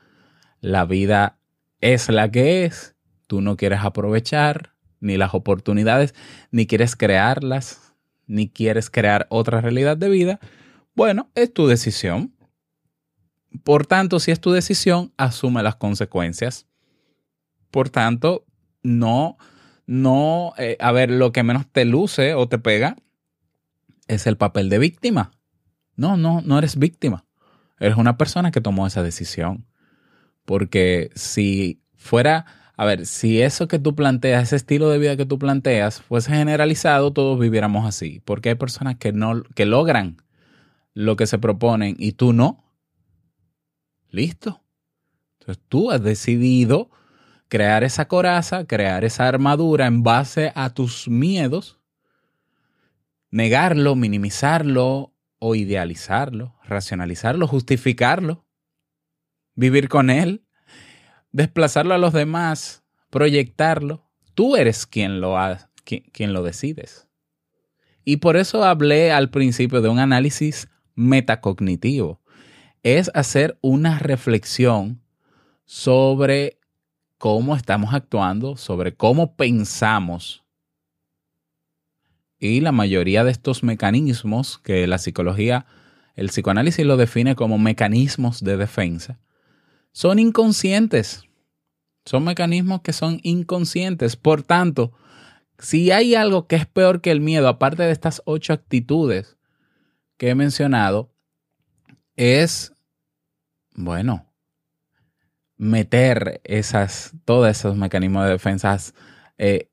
la 0.60 0.84
vida 0.84 1.38
es 1.80 2.10
la 2.10 2.30
que 2.30 2.66
es, 2.66 2.96
tú 3.26 3.40
no 3.40 3.56
quieres 3.56 3.80
aprovechar 3.82 4.74
ni 5.00 5.16
las 5.16 5.32
oportunidades, 5.32 6.14
ni 6.50 6.66
quieres 6.66 6.94
crearlas, 6.94 7.94
ni 8.26 8.50
quieres 8.50 8.90
crear 8.90 9.26
otra 9.30 9.62
realidad 9.62 9.96
de 9.96 10.10
vida. 10.10 10.38
Bueno, 10.94 11.30
es 11.34 11.50
tu 11.54 11.66
decisión. 11.66 12.34
Por 13.64 13.86
tanto, 13.86 14.20
si 14.20 14.32
es 14.32 14.40
tu 14.40 14.50
decisión, 14.50 15.14
asume 15.16 15.62
las 15.62 15.76
consecuencias. 15.76 16.66
Por 17.70 17.88
tanto, 17.88 18.44
no, 18.82 19.36
no, 19.86 20.52
eh, 20.58 20.76
a 20.80 20.92
ver, 20.92 21.10
lo 21.10 21.32
que 21.32 21.42
menos 21.42 21.66
te 21.70 21.84
luce 21.84 22.34
o 22.34 22.48
te 22.48 22.58
pega 22.58 22.96
es 24.06 24.26
el 24.26 24.36
papel 24.36 24.68
de 24.68 24.78
víctima. 24.78 25.32
No, 25.96 26.16
no, 26.16 26.40
no 26.42 26.58
eres 26.58 26.78
víctima. 26.78 27.24
Eres 27.80 27.96
una 27.96 28.16
persona 28.16 28.50
que 28.50 28.60
tomó 28.60 28.86
esa 28.86 29.02
decisión. 29.02 29.66
Porque 30.44 31.10
si 31.14 31.82
fuera 31.94 32.46
a 32.78 32.84
ver, 32.84 33.06
si 33.06 33.42
eso 33.42 33.66
que 33.66 33.80
tú 33.80 33.96
planteas, 33.96 34.44
ese 34.44 34.54
estilo 34.54 34.88
de 34.88 34.98
vida 34.98 35.16
que 35.16 35.26
tú 35.26 35.36
planteas, 35.36 36.00
fuese 36.00 36.30
generalizado, 36.30 37.12
todos 37.12 37.36
viviéramos 37.36 37.84
así. 37.84 38.22
Porque 38.24 38.50
hay 38.50 38.54
personas 38.54 38.94
que 38.98 39.12
no, 39.12 39.42
que 39.42 39.66
logran 39.66 40.22
lo 40.94 41.16
que 41.16 41.26
se 41.26 41.40
proponen 41.40 41.96
y 41.98 42.12
tú 42.12 42.32
no. 42.32 42.64
Listo. 44.10 44.62
Entonces 45.40 45.64
tú 45.68 45.90
has 45.90 46.00
decidido 46.04 46.88
crear 47.48 47.84
esa 47.84 48.08
coraza, 48.08 48.66
crear 48.66 49.04
esa 49.04 49.26
armadura 49.26 49.86
en 49.86 50.02
base 50.02 50.52
a 50.54 50.70
tus 50.70 51.08
miedos, 51.08 51.80
negarlo, 53.30 53.94
minimizarlo 53.94 55.14
o 55.38 55.54
idealizarlo, 55.54 56.56
racionalizarlo, 56.64 57.46
justificarlo, 57.46 58.44
vivir 59.54 59.88
con 59.88 60.10
él 60.10 60.44
desplazarlo 61.32 61.94
a 61.94 61.98
los 61.98 62.12
demás, 62.12 62.84
proyectarlo. 63.10 64.04
Tú 64.34 64.56
eres 64.56 64.86
quien 64.86 65.20
lo, 65.20 65.38
ha, 65.38 65.70
lo 66.18 66.42
decides. 66.42 67.08
Y 68.04 68.18
por 68.18 68.36
eso 68.36 68.64
hablé 68.64 69.12
al 69.12 69.30
principio 69.30 69.80
de 69.80 69.88
un 69.88 69.98
análisis 69.98 70.68
metacognitivo. 70.94 72.20
Es 72.82 73.10
hacer 73.14 73.58
una 73.60 73.98
reflexión 73.98 75.02
sobre 75.64 76.57
cómo 77.18 77.56
estamos 77.56 77.92
actuando, 77.92 78.56
sobre 78.56 78.94
cómo 78.94 79.34
pensamos. 79.34 80.44
Y 82.38 82.60
la 82.60 82.72
mayoría 82.72 83.24
de 83.24 83.32
estos 83.32 83.62
mecanismos 83.62 84.58
que 84.58 84.86
la 84.86 84.98
psicología, 84.98 85.66
el 86.14 86.28
psicoanálisis 86.28 86.86
lo 86.86 86.96
define 86.96 87.34
como 87.34 87.58
mecanismos 87.58 88.42
de 88.42 88.56
defensa, 88.56 89.18
son 89.92 90.18
inconscientes. 90.20 91.24
Son 92.04 92.24
mecanismos 92.24 92.80
que 92.82 92.92
son 92.92 93.20
inconscientes. 93.22 94.16
Por 94.16 94.42
tanto, 94.42 94.92
si 95.58 95.90
hay 95.90 96.14
algo 96.14 96.46
que 96.46 96.56
es 96.56 96.66
peor 96.66 97.00
que 97.00 97.10
el 97.10 97.20
miedo, 97.20 97.48
aparte 97.48 97.82
de 97.82 97.90
estas 97.90 98.22
ocho 98.24 98.52
actitudes 98.52 99.36
que 100.16 100.30
he 100.30 100.34
mencionado, 100.34 101.12
es, 102.16 102.72
bueno, 103.74 104.27
meter 105.58 106.40
esas, 106.44 107.14
todos 107.24 107.48
esos 107.48 107.76
mecanismos 107.76 108.24
de 108.24 108.30
defensa, 108.30 108.76
eh, 109.36 109.68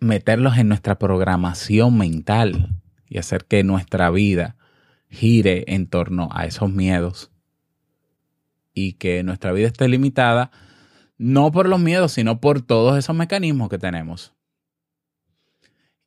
meterlos 0.00 0.58
en 0.58 0.68
nuestra 0.68 0.98
programación 0.98 1.96
mental 1.96 2.80
y 3.08 3.18
hacer 3.18 3.46
que 3.46 3.64
nuestra 3.64 4.10
vida 4.10 4.56
gire 5.08 5.64
en 5.68 5.86
torno 5.86 6.28
a 6.32 6.44
esos 6.44 6.70
miedos 6.70 7.30
y 8.74 8.94
que 8.94 9.22
nuestra 9.22 9.52
vida 9.52 9.68
esté 9.68 9.88
limitada 9.88 10.50
no 11.16 11.50
por 11.50 11.68
los 11.68 11.80
miedos, 11.80 12.12
sino 12.12 12.40
por 12.40 12.62
todos 12.62 12.96
esos 12.96 13.14
mecanismos 13.14 13.68
que 13.68 13.78
tenemos. 13.78 14.34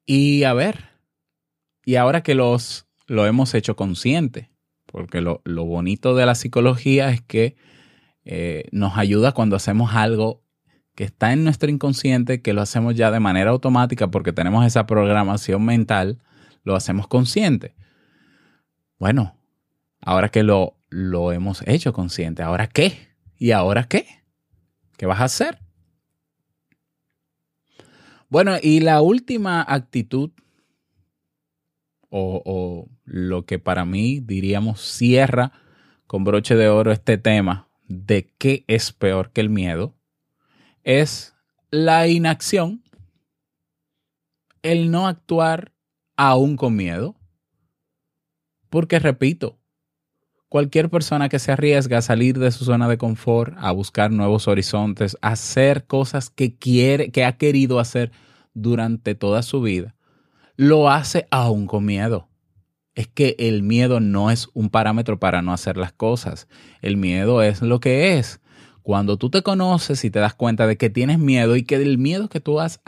Y 0.05 0.43
a 0.43 0.53
ver, 0.53 0.85
y 1.85 1.95
ahora 1.95 2.23
que 2.23 2.33
los 2.33 2.87
lo 3.07 3.25
hemos 3.25 3.53
hecho 3.53 3.75
consciente, 3.75 4.49
porque 4.85 5.19
lo, 5.19 5.41
bonito 5.43 6.15
de 6.15 6.25
la 6.25 6.33
psicología 6.33 7.09
es 7.11 7.21
que 7.21 7.55
eh, 8.33 8.69
nos 8.71 8.97
ayuda 8.97 9.33
cuando 9.33 9.57
hacemos 9.57 9.93
algo 9.93 10.41
que 10.95 11.03
está 11.03 11.33
en 11.33 11.43
nuestro 11.43 11.69
inconsciente, 11.69 12.41
que 12.41 12.53
lo 12.53 12.61
hacemos 12.61 12.95
ya 12.95 13.11
de 13.11 13.19
manera 13.19 13.49
automática 13.49 14.09
porque 14.09 14.31
tenemos 14.31 14.65
esa 14.65 14.87
programación 14.87 15.65
mental, 15.65 16.17
lo 16.63 16.77
hacemos 16.77 17.09
consciente. 17.09 17.75
Bueno, 18.97 19.35
ahora 19.99 20.29
que 20.29 20.43
lo, 20.43 20.77
lo 20.89 21.33
hemos 21.33 21.61
hecho 21.67 21.91
consciente. 21.91 22.41
¿Ahora 22.41 22.67
qué? 22.67 23.09
¿Y 23.37 23.51
ahora 23.51 23.83
qué? 23.83 24.07
¿Qué 24.95 25.05
vas 25.05 25.19
a 25.19 25.25
hacer? 25.25 25.59
Bueno, 28.29 28.53
y 28.63 28.79
la 28.79 29.01
última 29.01 29.61
actitud, 29.61 30.31
o, 32.07 32.41
o, 32.45 32.87
lo 33.03 33.45
que 33.45 33.59
para 33.59 33.83
mí 33.83 34.21
diríamos 34.21 34.79
cierra 34.79 35.51
con 36.07 36.23
broche 36.23 36.55
de 36.55 36.69
oro 36.69 36.93
este 36.93 37.17
tema 37.17 37.67
de 37.91 38.33
qué 38.37 38.65
es 38.67 38.91
peor 38.91 39.31
que 39.31 39.41
el 39.41 39.49
miedo, 39.49 39.95
es 40.83 41.35
la 41.69 42.07
inacción, 42.07 42.83
el 44.61 44.91
no 44.91 45.07
actuar 45.07 45.73
aún 46.15 46.55
con 46.55 46.75
miedo. 46.75 47.15
Porque 48.69 48.99
repito, 48.99 49.61
Cualquier 50.51 50.89
persona 50.89 51.29
que 51.29 51.39
se 51.39 51.53
arriesga 51.53 51.99
a 51.99 52.01
salir 52.01 52.37
de 52.37 52.51
su 52.51 52.65
zona 52.65 52.89
de 52.89 52.97
confort, 52.97 53.53
a 53.57 53.71
buscar 53.71 54.11
nuevos 54.11 54.49
horizontes, 54.49 55.17
a 55.21 55.29
hacer 55.29 55.85
cosas 55.85 56.29
que 56.29 56.57
quiere, 56.57 57.09
que 57.09 57.23
ha 57.23 57.37
querido 57.37 57.79
hacer 57.79 58.11
durante 58.53 59.15
toda 59.15 59.43
su 59.43 59.61
vida, 59.61 59.95
lo 60.57 60.89
hace 60.89 61.25
aún 61.31 61.67
con 61.67 61.85
miedo. 61.85 62.27
Es 62.95 63.07
que 63.07 63.35
el 63.39 63.63
miedo 63.63 63.99
no 63.99 64.31
es 64.31 64.49
un 64.53 64.69
parámetro 64.69 65.19
para 65.19 65.41
no 65.41 65.53
hacer 65.53 65.77
las 65.77 65.93
cosas. 65.93 66.47
El 66.81 66.97
miedo 66.97 67.41
es 67.41 67.61
lo 67.61 67.79
que 67.79 68.17
es. 68.17 68.41
Cuando 68.83 69.17
tú 69.17 69.29
te 69.29 69.43
conoces 69.43 70.03
y 70.03 70.09
te 70.09 70.19
das 70.19 70.33
cuenta 70.33 70.65
de 70.65 70.75
que 70.75 70.89
tienes 70.89 71.19
miedo 71.19 71.55
y 71.55 71.63
que 71.63 71.75
el 71.75 71.97
miedo 71.97 72.29
que 72.29 72.39
tú 72.39 72.59
has, 72.59 72.81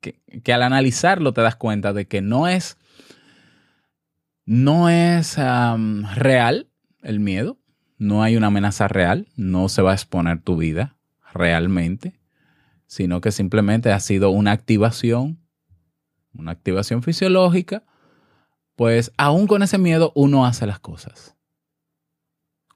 que, 0.00 0.52
al 0.52 0.62
analizarlo 0.62 1.32
te 1.34 1.42
das 1.42 1.56
cuenta 1.56 1.92
de 1.92 2.06
que 2.06 2.22
no 2.22 2.48
es, 2.48 2.78
no 4.46 4.88
es 4.88 5.36
real, 5.36 6.68
el 7.02 7.20
miedo, 7.20 7.58
no 7.98 8.22
hay 8.22 8.36
una 8.36 8.46
amenaza 8.46 8.88
real, 8.88 9.28
no 9.36 9.68
se 9.68 9.82
va 9.82 9.90
a 9.90 9.94
exponer 9.94 10.40
tu 10.40 10.56
vida 10.56 10.96
realmente, 11.34 12.18
sino 12.86 13.20
que 13.20 13.30
simplemente 13.30 13.92
ha 13.92 14.00
sido 14.00 14.30
una 14.30 14.52
activación, 14.52 15.38
una 16.32 16.52
activación 16.52 17.02
fisiológica, 17.02 17.84
pues 18.78 19.10
aún 19.16 19.48
con 19.48 19.64
ese 19.64 19.76
miedo 19.76 20.12
uno 20.14 20.46
hace 20.46 20.64
las 20.64 20.78
cosas. 20.78 21.34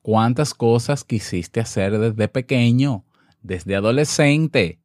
¿Cuántas 0.03 0.53
cosas 0.53 1.05
quisiste 1.05 1.61
hacer 1.61 1.97
desde 1.97 2.27
pequeño, 2.27 3.05
desde 3.41 3.77
adolescente? 3.77 4.81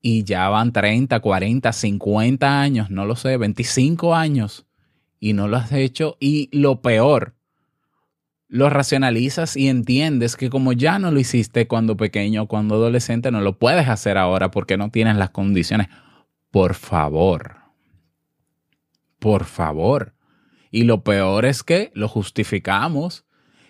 Y 0.00 0.24
ya 0.24 0.48
van 0.48 0.72
30, 0.72 1.20
40, 1.20 1.70
50 1.74 2.58
años, 2.58 2.88
no 2.88 3.04
lo 3.04 3.16
sé, 3.16 3.36
25 3.36 4.14
años, 4.14 4.64
y 5.18 5.34
no 5.34 5.46
lo 5.46 5.58
has 5.58 5.72
hecho. 5.72 6.16
Y 6.20 6.48
lo 6.58 6.80
peor, 6.80 7.34
lo 8.48 8.70
racionalizas 8.70 9.58
y 9.58 9.68
entiendes 9.68 10.36
que 10.36 10.48
como 10.48 10.72
ya 10.72 10.98
no 10.98 11.10
lo 11.10 11.20
hiciste 11.20 11.68
cuando 11.68 11.98
pequeño, 11.98 12.46
cuando 12.46 12.76
adolescente, 12.76 13.30
no 13.30 13.42
lo 13.42 13.58
puedes 13.58 13.90
hacer 13.90 14.16
ahora 14.16 14.50
porque 14.50 14.78
no 14.78 14.90
tienes 14.90 15.16
las 15.16 15.28
condiciones. 15.28 15.88
Por 16.50 16.72
favor. 16.72 17.56
Por 19.18 19.44
favor. 19.44 20.14
Y 20.70 20.84
lo 20.84 21.02
peor 21.02 21.44
es 21.44 21.62
que 21.62 21.90
lo 21.94 22.08
justificamos. 22.08 23.24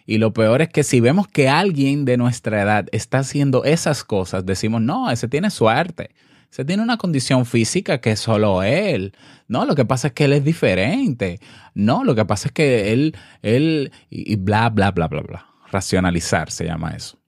Y 0.06 0.18
lo 0.18 0.32
peor 0.32 0.62
es 0.62 0.68
que 0.68 0.82
si 0.82 1.00
vemos 1.00 1.28
que 1.28 1.48
alguien 1.48 2.04
de 2.04 2.16
nuestra 2.16 2.62
edad 2.62 2.88
está 2.92 3.18
haciendo 3.18 3.64
esas 3.64 4.04
cosas, 4.04 4.44
decimos, 4.44 4.82
no, 4.82 5.10
ese 5.10 5.28
tiene 5.28 5.50
suerte 5.50 6.10
se 6.50 6.64
tiene 6.64 6.82
una 6.82 6.98
condición 6.98 7.46
física 7.46 8.00
que 8.00 8.12
es 8.12 8.20
solo 8.20 8.62
él. 8.62 9.14
No, 9.46 9.64
lo 9.64 9.76
que 9.76 9.84
pasa 9.84 10.08
es 10.08 10.12
que 10.12 10.24
él 10.24 10.32
es 10.32 10.44
diferente. 10.44 11.40
No, 11.74 12.04
lo 12.04 12.14
que 12.14 12.24
pasa 12.24 12.48
es 12.48 12.52
que 12.52 12.92
él, 12.92 13.16
él, 13.42 13.92
y 14.10 14.36
bla, 14.36 14.68
bla, 14.68 14.90
bla, 14.90 15.06
bla, 15.06 15.22
bla. 15.22 15.46
Racionalizar 15.70 16.50
se 16.50 16.64
llama 16.64 16.90
eso. 16.90 17.18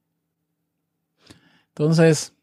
Entonces, 1.68 2.34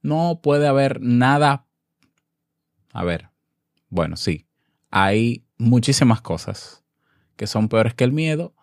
no 0.00 0.40
puede 0.42 0.66
haber 0.66 1.02
nada. 1.02 1.66
A 2.92 3.04
ver, 3.04 3.28
bueno, 3.90 4.16
sí, 4.16 4.46
hay 4.90 5.44
muchísimas 5.58 6.20
cosas 6.20 6.84
que 7.36 7.46
son 7.46 7.68
peores 7.68 7.94
que 7.94 8.04
el 8.04 8.12
miedo 8.12 8.54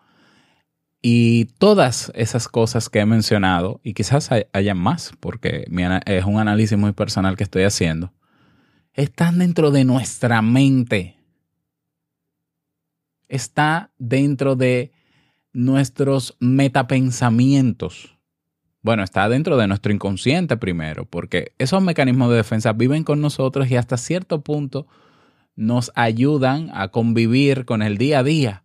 y 1.08 1.44
todas 1.58 2.10
esas 2.14 2.48
cosas 2.48 2.88
que 2.88 2.98
he 2.98 3.06
mencionado, 3.06 3.80
y 3.84 3.94
quizás 3.94 4.30
haya 4.52 4.74
más, 4.74 5.12
porque 5.20 5.66
es 6.06 6.24
un 6.24 6.40
análisis 6.40 6.76
muy 6.76 6.92
personal 6.92 7.36
que 7.36 7.44
estoy 7.44 7.62
haciendo, 7.62 8.12
están 8.92 9.38
dentro 9.38 9.70
de 9.70 9.84
nuestra 9.84 10.42
mente. 10.42 11.16
Está 13.28 13.92
dentro 13.98 14.56
de 14.56 14.90
nuestros 15.52 16.36
metapensamientos. 16.40 18.16
Bueno, 18.82 19.02
está 19.04 19.28
dentro 19.28 19.56
de 19.56 19.68
nuestro 19.68 19.92
inconsciente 19.92 20.56
primero, 20.56 21.04
porque 21.04 21.52
esos 21.58 21.82
mecanismos 21.82 22.30
de 22.30 22.36
defensa 22.36 22.72
viven 22.72 23.04
con 23.04 23.20
nosotros 23.20 23.70
y 23.70 23.76
hasta 23.76 23.96
cierto 23.96 24.40
punto 24.42 24.86
nos 25.56 25.90
ayudan 25.94 26.70
a 26.72 26.88
convivir 26.88 27.64
con 27.64 27.82
el 27.82 27.98
día 27.98 28.20
a 28.20 28.22
día. 28.22 28.64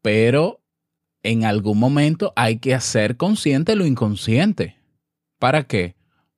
Pero 0.00 0.62
en 1.22 1.44
algún 1.44 1.78
momento 1.78 2.32
hay 2.36 2.58
que 2.58 2.74
hacer 2.74 3.16
consciente 3.16 3.74
lo 3.74 3.84
inconsciente. 3.84 4.76
¿Para 5.38 5.64
qué? 5.64 5.96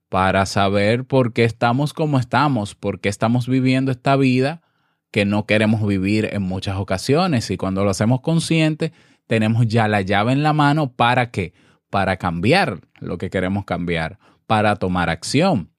Para 0.09 0.47
saber 0.47 1.05
por 1.05 1.35
qué 1.35 1.45
estamos 1.45 1.93
como 1.93 2.19
estamos, 2.19 2.75
por 2.75 3.01
qué 3.01 3.11
estamos 3.11 3.47
viviendo 3.47 3.93
esta 3.93 4.17
vida 4.17 4.63
que 5.11 5.25
no 5.25 5.47
queremos 5.47 5.87
vivir 5.87 6.29
en 6.33 6.43
muchas 6.43 6.77
ocasiones. 6.77 7.51
Y 7.51 7.59
cuando 7.59 7.85
lo 7.85 7.91
hacemos 7.91 8.23
consciente, 8.23 8.93
tenemos 9.27 9.67
ya 9.67 9.89
la 9.89 10.01
llave 10.01 10.33
en 10.33 10.43
la 10.43 10.55
mano 10.55 10.93
para 10.93 11.31
qué? 11.31 11.53
Para 11.91 12.17
cambiar 12.17 12.81
lo 12.99 13.19
que 13.19 13.31
queremos 13.31 13.65
cambiar, 13.67 14.19
para 14.47 14.77
tomar 14.77 15.11
acción. 15.11 15.71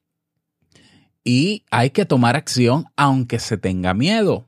Y 1.24 1.66
hay 1.70 1.90
que 1.92 2.06
tomar 2.06 2.36
acción 2.36 2.86
aunque 2.96 3.40
se 3.40 3.58
tenga 3.58 3.94
miedo. 3.94 4.48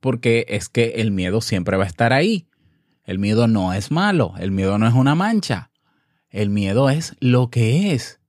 Porque 0.00 0.46
es 0.48 0.68
que 0.68 0.94
el 0.96 1.10
miedo 1.10 1.40
siempre 1.40 1.76
va 1.76 1.84
a 1.84 1.88
estar 1.88 2.12
ahí. 2.12 2.46
El 3.04 3.18
miedo 3.18 3.46
no 3.48 3.72
es 3.72 3.90
malo, 3.90 4.34
el 4.38 4.50
miedo 4.50 4.78
no 4.78 4.86
es 4.88 4.94
una 4.94 5.14
mancha. 5.14 5.70
El 6.30 6.50
miedo 6.50 6.90
es 6.90 7.16
lo 7.20 7.50
que 7.50 7.92
es. 7.92 8.20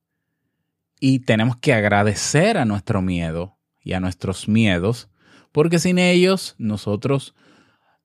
Y 0.99 1.19
tenemos 1.19 1.57
que 1.57 1.73
agradecer 1.73 2.57
a 2.57 2.65
nuestro 2.65 3.01
miedo 3.01 3.57
y 3.81 3.93
a 3.93 3.99
nuestros 3.99 4.47
miedos, 4.47 5.09
porque 5.51 5.79
sin 5.79 5.97
ellos 5.97 6.55
nosotros 6.57 7.35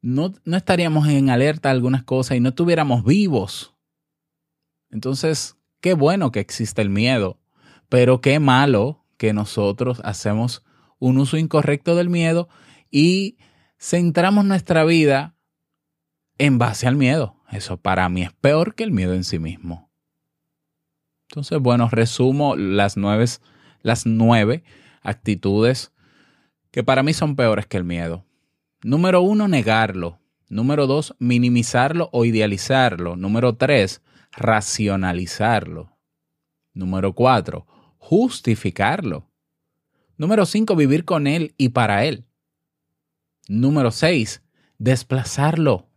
no, 0.02 0.32
no 0.44 0.56
estaríamos 0.56 1.08
en 1.08 1.30
alerta 1.30 1.68
a 1.68 1.72
algunas 1.72 2.02
cosas 2.04 2.36
y 2.36 2.40
no 2.40 2.50
estuviéramos 2.50 3.04
vivos. 3.04 3.74
Entonces, 4.90 5.56
qué 5.80 5.94
bueno 5.94 6.32
que 6.32 6.40
existe 6.40 6.82
el 6.82 6.90
miedo, 6.90 7.39
pero 7.90 8.22
qué 8.22 8.40
malo 8.40 9.04
que 9.18 9.34
nosotros 9.34 10.00
hacemos 10.04 10.64
un 10.98 11.18
uso 11.18 11.36
incorrecto 11.36 11.96
del 11.96 12.08
miedo 12.08 12.48
y 12.90 13.36
centramos 13.78 14.46
nuestra 14.46 14.84
vida 14.84 15.34
en 16.38 16.56
base 16.56 16.86
al 16.86 16.96
miedo. 16.96 17.36
Eso 17.50 17.76
para 17.76 18.08
mí 18.08 18.22
es 18.22 18.32
peor 18.32 18.74
que 18.74 18.84
el 18.84 18.92
miedo 18.92 19.12
en 19.12 19.24
sí 19.24 19.38
mismo. 19.38 19.90
Entonces, 21.28 21.58
bueno, 21.60 21.88
resumo 21.90 22.56
las 22.56 22.96
nueve, 22.96 23.26
las 23.82 24.06
nueve 24.06 24.64
actitudes 25.02 25.92
que 26.70 26.84
para 26.84 27.02
mí 27.02 27.12
son 27.12 27.36
peores 27.36 27.66
que 27.66 27.76
el 27.76 27.84
miedo. 27.84 28.24
Número 28.82 29.20
uno, 29.20 29.48
negarlo. 29.48 30.20
Número 30.48 30.86
dos, 30.86 31.14
minimizarlo 31.18 32.08
o 32.12 32.24
idealizarlo. 32.24 33.16
Número 33.16 33.56
tres, 33.56 34.02
racionalizarlo. 34.32 35.96
Número 36.72 37.14
cuatro, 37.14 37.66
justificarlo. 38.00 39.30
Número 40.16 40.44
cinco, 40.46 40.74
vivir 40.74 41.04
con 41.04 41.26
él 41.26 41.54
y 41.56 41.68
para 41.68 42.04
él. 42.04 42.26
Número 43.46 43.92
seis, 43.92 44.42
desplazarlo. 44.78 45.88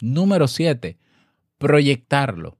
Número 0.00 0.46
siete, 0.46 0.98
proyectarlo. 1.58 2.58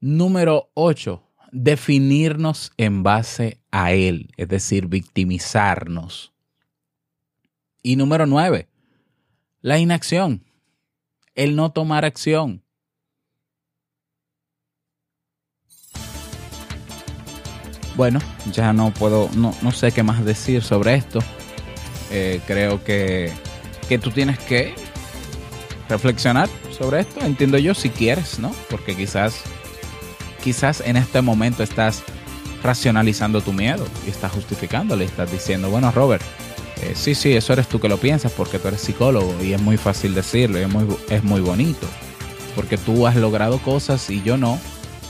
Número 0.00 0.70
ocho, 0.74 1.28
definirnos 1.52 2.72
en 2.78 3.02
base 3.02 3.60
a 3.70 3.92
él, 3.92 4.32
es 4.36 4.48
decir, 4.48 4.86
victimizarnos. 4.86 6.32
Y 7.82 7.96
número 7.96 8.26
nueve, 8.26 8.68
la 9.60 9.78
inacción, 9.78 10.44
el 11.34 11.56
no 11.56 11.72
tomar 11.72 12.04
acción. 12.04 12.63
Bueno, 17.96 18.20
ya 18.52 18.72
no 18.72 18.90
puedo, 18.90 19.30
no, 19.34 19.54
no 19.62 19.72
sé 19.72 19.92
qué 19.92 20.02
más 20.02 20.24
decir 20.24 20.62
sobre 20.62 20.94
esto. 20.94 21.20
Eh, 22.10 22.40
creo 22.46 22.82
que, 22.82 23.32
que 23.88 23.98
tú 23.98 24.10
tienes 24.10 24.38
que 24.38 24.74
reflexionar 25.88 26.48
sobre 26.76 27.00
esto, 27.00 27.20
entiendo 27.24 27.58
yo, 27.58 27.74
si 27.74 27.90
quieres, 27.90 28.38
¿no? 28.38 28.54
Porque 28.70 28.96
quizás, 28.96 29.42
quizás 30.42 30.80
en 30.80 30.96
este 30.96 31.22
momento 31.22 31.62
estás 31.62 32.02
racionalizando 32.62 33.40
tu 33.42 33.52
miedo 33.52 33.86
y 34.06 34.10
estás 34.10 34.32
justificándole, 34.32 35.04
estás 35.04 35.30
diciendo, 35.30 35.70
bueno, 35.70 35.90
Robert, 35.92 36.22
eh, 36.82 36.92
sí, 36.94 37.14
sí, 37.14 37.32
eso 37.32 37.52
eres 37.52 37.68
tú 37.68 37.78
que 37.78 37.88
lo 37.88 37.98
piensas 37.98 38.32
porque 38.32 38.58
tú 38.58 38.68
eres 38.68 38.80
psicólogo 38.80 39.34
y 39.42 39.52
es 39.52 39.60
muy 39.60 39.76
fácil 39.76 40.14
decirlo 40.14 40.58
y 40.58 40.62
es 40.62 40.68
muy, 40.68 40.86
es 41.10 41.22
muy 41.22 41.40
bonito. 41.40 41.86
Porque 42.56 42.78
tú 42.78 43.06
has 43.06 43.16
logrado 43.16 43.58
cosas 43.58 44.08
y 44.10 44.22
yo 44.22 44.36
no, 44.36 44.58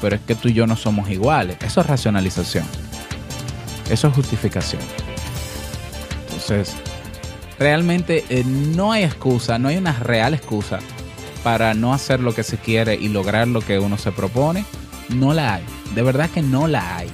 pero 0.04 0.16
es 0.16 0.22
que 0.22 0.34
tú 0.34 0.48
y 0.48 0.52
yo 0.52 0.66
no 0.66 0.76
somos 0.76 1.08
iguales. 1.08 1.56
Eso 1.64 1.80
es 1.80 1.86
racionalización. 1.86 2.66
Eso 3.88 4.08
es 4.08 4.14
justificación. 4.14 4.82
Entonces, 6.24 6.74
realmente 7.58 8.22
eh, 8.28 8.44
no 8.44 8.92
hay 8.92 9.04
excusa, 9.04 9.58
no 9.58 9.68
hay 9.68 9.78
una 9.78 9.98
real 9.98 10.34
excusa 10.34 10.80
para 11.42 11.72
no 11.72 11.94
hacer 11.94 12.20
lo 12.20 12.34
que 12.34 12.42
se 12.42 12.58
quiere 12.58 12.96
y 12.96 13.08
lograr 13.08 13.48
lo 13.48 13.62
que 13.62 13.78
uno 13.78 13.96
se 13.96 14.12
propone. 14.12 14.66
No 15.08 15.32
la 15.32 15.54
hay. 15.54 15.64
De 15.94 16.02
verdad 16.02 16.28
que 16.28 16.42
no 16.42 16.66
la 16.66 16.98
hay. 16.98 17.08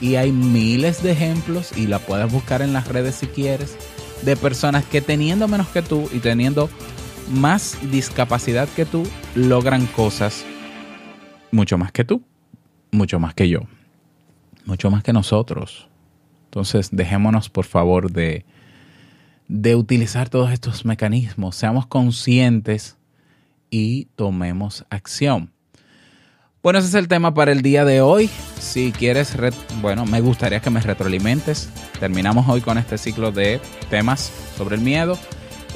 Y 0.00 0.14
hay 0.14 0.32
miles 0.32 1.02
de 1.02 1.12
ejemplos 1.12 1.76
y 1.76 1.86
la 1.86 1.98
puedes 1.98 2.32
buscar 2.32 2.62
en 2.62 2.72
las 2.72 2.88
redes 2.88 3.16
si 3.16 3.26
quieres 3.26 3.76
de 4.22 4.36
personas 4.36 4.86
que 4.86 5.02
teniendo 5.02 5.48
menos 5.48 5.68
que 5.68 5.82
tú 5.82 6.08
y 6.14 6.20
teniendo 6.20 6.70
más 7.28 7.76
discapacidad 7.90 8.70
que 8.70 8.86
tú 8.86 9.06
logran 9.34 9.84
cosas 9.84 10.46
mucho 11.50 11.78
más 11.78 11.92
que 11.92 12.04
tú, 12.04 12.22
mucho 12.90 13.18
más 13.18 13.34
que 13.34 13.48
yo, 13.48 13.60
mucho 14.64 14.90
más 14.90 15.02
que 15.02 15.12
nosotros. 15.12 15.88
Entonces 16.44 16.90
dejémonos 16.92 17.50
por 17.50 17.64
favor 17.64 18.10
de, 18.10 18.44
de 19.48 19.74
utilizar 19.74 20.28
todos 20.28 20.52
estos 20.52 20.84
mecanismos, 20.84 21.56
seamos 21.56 21.86
conscientes 21.86 22.96
y 23.70 24.06
tomemos 24.16 24.84
acción. 24.90 25.52
Bueno, 26.62 26.80
ese 26.80 26.88
es 26.88 26.94
el 26.94 27.06
tema 27.06 27.32
para 27.32 27.52
el 27.52 27.62
día 27.62 27.84
de 27.84 28.00
hoy. 28.00 28.28
Si 28.58 28.90
quieres, 28.90 29.36
bueno, 29.80 30.04
me 30.04 30.20
gustaría 30.20 30.58
que 30.58 30.68
me 30.68 30.80
retroalimentes. 30.80 31.70
Terminamos 32.00 32.48
hoy 32.48 32.60
con 32.60 32.76
este 32.76 32.98
ciclo 32.98 33.30
de 33.30 33.60
temas 33.88 34.32
sobre 34.56 34.74
el 34.74 34.82
miedo. 34.82 35.16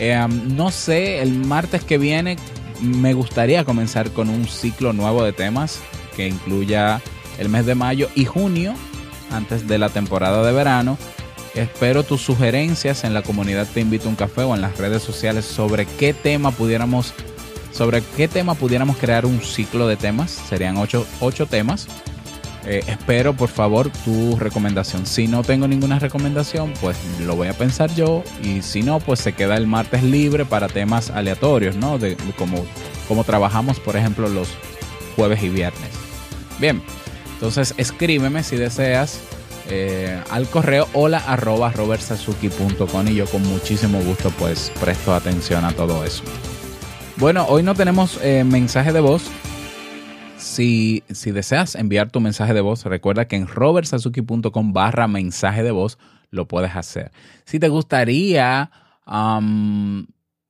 Eh, 0.01 0.27
no 0.29 0.73
sé, 0.73 1.23
el 1.23 1.33
martes 1.33 1.85
que 1.85 1.97
viene 1.97 2.39
me 2.81 3.15
gustaría 3.15 3.65
comenzar 3.65 4.11
con 4.11 4.29
un 4.29 4.47
ciclo 4.47 4.93
nuevo 4.93 5.23
de 5.25 5.33
temas 5.33 5.81
que 6.17 6.29
incluya 6.29 7.01
el 7.39 7.49
mes 7.49 7.67
de 7.67 7.75
mayo 7.75 8.09
y 8.15 8.25
junio, 8.25 8.75
antes 9.31 9.67
de 9.67 9.79
la 9.79 9.89
temporada 9.89 10.45
de 10.45 10.53
verano. 10.53 10.99
Espero 11.55 12.05
tus 12.05 12.21
sugerencias 12.21 13.05
en 13.05 13.15
la 13.15 13.23
comunidad 13.23 13.67
Te 13.73 13.81
Invito 13.81 14.07
a 14.07 14.11
un 14.11 14.17
Café 14.17 14.43
o 14.43 14.55
en 14.55 14.61
las 14.61 14.79
redes 14.79 15.03
sociales 15.03 15.45
sobre 15.45 15.85
qué 15.85 16.15
tema 16.15 16.53
pudiéramos 16.53 17.13
sobre 17.73 18.03
qué 18.03 18.29
tema 18.29 18.55
pudiéramos 18.55 18.97
crear 18.97 19.25
un 19.25 19.41
ciclo 19.41 19.87
de 19.87 19.97
temas. 19.97 20.31
Serían 20.31 20.77
ocho, 20.77 21.07
temas. 21.49 21.87
Eh, 22.67 22.85
espero 22.87 23.35
por 23.35 23.49
favor 23.49 23.91
tu 24.05 24.37
recomendación. 24.37 25.07
Si 25.07 25.27
no 25.27 25.43
tengo 25.43 25.67
ninguna 25.67 25.99
recomendación, 25.99 26.73
pues 26.81 26.97
lo 27.21 27.37
voy 27.37 27.49
a 27.49 27.55
pensar 27.55 27.95
yo. 27.95 28.23
Y 28.43 28.63
si 28.63 28.83
no, 28.83 29.01
pues 29.01 29.21
se 29.21 29.33
queda 29.33 29.57
el 29.57 29.67
martes 29.67 30.03
libre 30.03 30.45
para 30.45 30.69
temas 30.69 31.11
aleatorios, 31.11 31.77
¿no? 31.77 31.99
De, 31.99 32.17
como, 32.37 32.65
como 33.09 33.25
trabajamos, 33.25 33.81
por 33.81 33.97
ejemplo, 33.97 34.29
los 34.29 34.49
jueves 35.17 35.43
y 35.43 35.49
viernes. 35.49 35.91
Bien, 36.59 36.83
entonces 37.35 37.75
escríbeme 37.79 38.43
si 38.43 38.57
deseas 38.57 39.21
eh, 39.69 40.21
al 40.31 40.49
correo 40.49 40.89
hola 40.95 41.19
arroba 41.27 41.73
y 41.73 43.15
yo 43.15 43.27
con 43.27 43.43
muchísimo 43.43 44.01
gusto 44.03 44.31
pues 44.39 44.73
presto 44.81 45.15
atención 45.15 45.65
a 45.65 45.73
todo 45.73 46.05
eso. 46.05 46.23
Bueno, 47.17 47.47
hoy 47.49 47.63
no 47.63 47.75
tenemos 47.75 48.19
eh, 48.23 48.45
mensaje 48.45 48.93
de 48.93 49.01
voz. 49.01 49.23
Si, 50.41 51.05
deseas 51.27 51.75
enviar 51.75 52.11
tu 52.11 52.21
mensaje 52.21 52.55
de 52.55 52.63
voz, 52.63 52.85
recuerda 52.85 53.29
que 53.29 53.37
en 53.37 53.47
robertsazuki.com 53.47 54.73
barra 54.73 55.07
mensaje 55.07 55.63
de 55.63 55.71
voz 55.71 55.99
lo 56.31 56.49
puedes 56.49 56.75
hacer. 56.75 57.13
Si 57.45 57.59
te 57.61 57.69
gustaría 57.69 58.71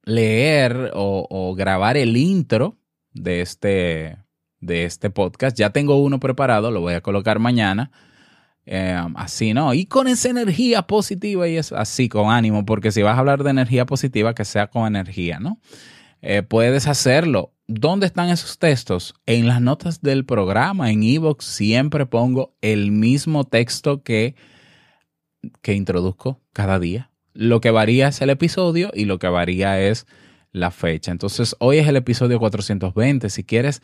leer 0.04 0.92
o, 0.94 1.54
grabar 1.56 1.96
el 1.96 2.16
intro 2.16 2.78
de 3.12 3.40
este, 3.40 4.16
de 4.60 4.84
este 4.84 5.10
podcast, 5.10 5.58
ya 5.58 5.70
tengo 5.70 5.96
uno 5.96 6.20
preparado, 6.20 6.70
lo 6.70 6.80
voy 6.80 6.94
a 6.94 7.00
colocar 7.00 7.40
mañana. 7.40 7.90
Em, 8.66 9.16
así, 9.16 9.54
¿no? 9.54 9.74
Y 9.74 9.86
con 9.86 10.06
esa 10.06 10.28
energía 10.28 10.82
positiva 10.82 11.48
y 11.48 11.56
es 11.56 11.72
así, 11.72 12.08
con 12.08 12.30
ánimo, 12.30 12.64
porque 12.64 12.92
si 12.92 13.02
vas 13.02 13.16
a 13.16 13.18
hablar 13.18 13.42
de 13.42 13.50
energía 13.50 13.86
positiva, 13.86 14.34
que 14.34 14.44
sea 14.44 14.68
con 14.68 14.86
energía, 14.86 15.40
¿no? 15.40 15.58
Eh, 16.22 16.42
puedes 16.42 16.86
hacerlo. 16.86 17.52
¿Dónde 17.66 18.06
están 18.06 18.30
esos 18.30 18.58
textos? 18.58 19.14
En 19.26 19.46
las 19.46 19.60
notas 19.60 20.02
del 20.02 20.24
programa, 20.24 20.90
en 20.90 21.02
Evox, 21.02 21.44
siempre 21.44 22.06
pongo 22.06 22.54
el 22.60 22.90
mismo 22.90 23.44
texto 23.44 24.02
que, 24.02 24.34
que 25.62 25.74
introduzco 25.74 26.40
cada 26.52 26.78
día. 26.78 27.10
Lo 27.32 27.60
que 27.60 27.70
varía 27.70 28.08
es 28.08 28.20
el 28.22 28.30
episodio 28.30 28.90
y 28.92 29.04
lo 29.04 29.18
que 29.18 29.28
varía 29.28 29.80
es 29.80 30.06
la 30.52 30.70
fecha. 30.70 31.12
Entonces, 31.12 31.54
hoy 31.60 31.78
es 31.78 31.86
el 31.86 31.96
episodio 31.96 32.40
420. 32.40 33.30
Si 33.30 33.44
quieres, 33.44 33.82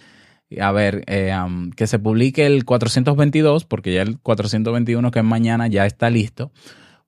a 0.61 0.73
ver, 0.73 1.05
eh, 1.07 1.33
que 1.77 1.87
se 1.87 1.99
publique 1.99 2.45
el 2.45 2.65
422, 2.65 3.65
porque 3.65 3.95
ya 3.95 4.03
el 4.03 4.19
421 4.19 5.11
que 5.11 5.21
es 5.21 5.25
mañana 5.25 5.69
ya 5.69 5.87
está 5.87 6.11
listo, 6.11 6.53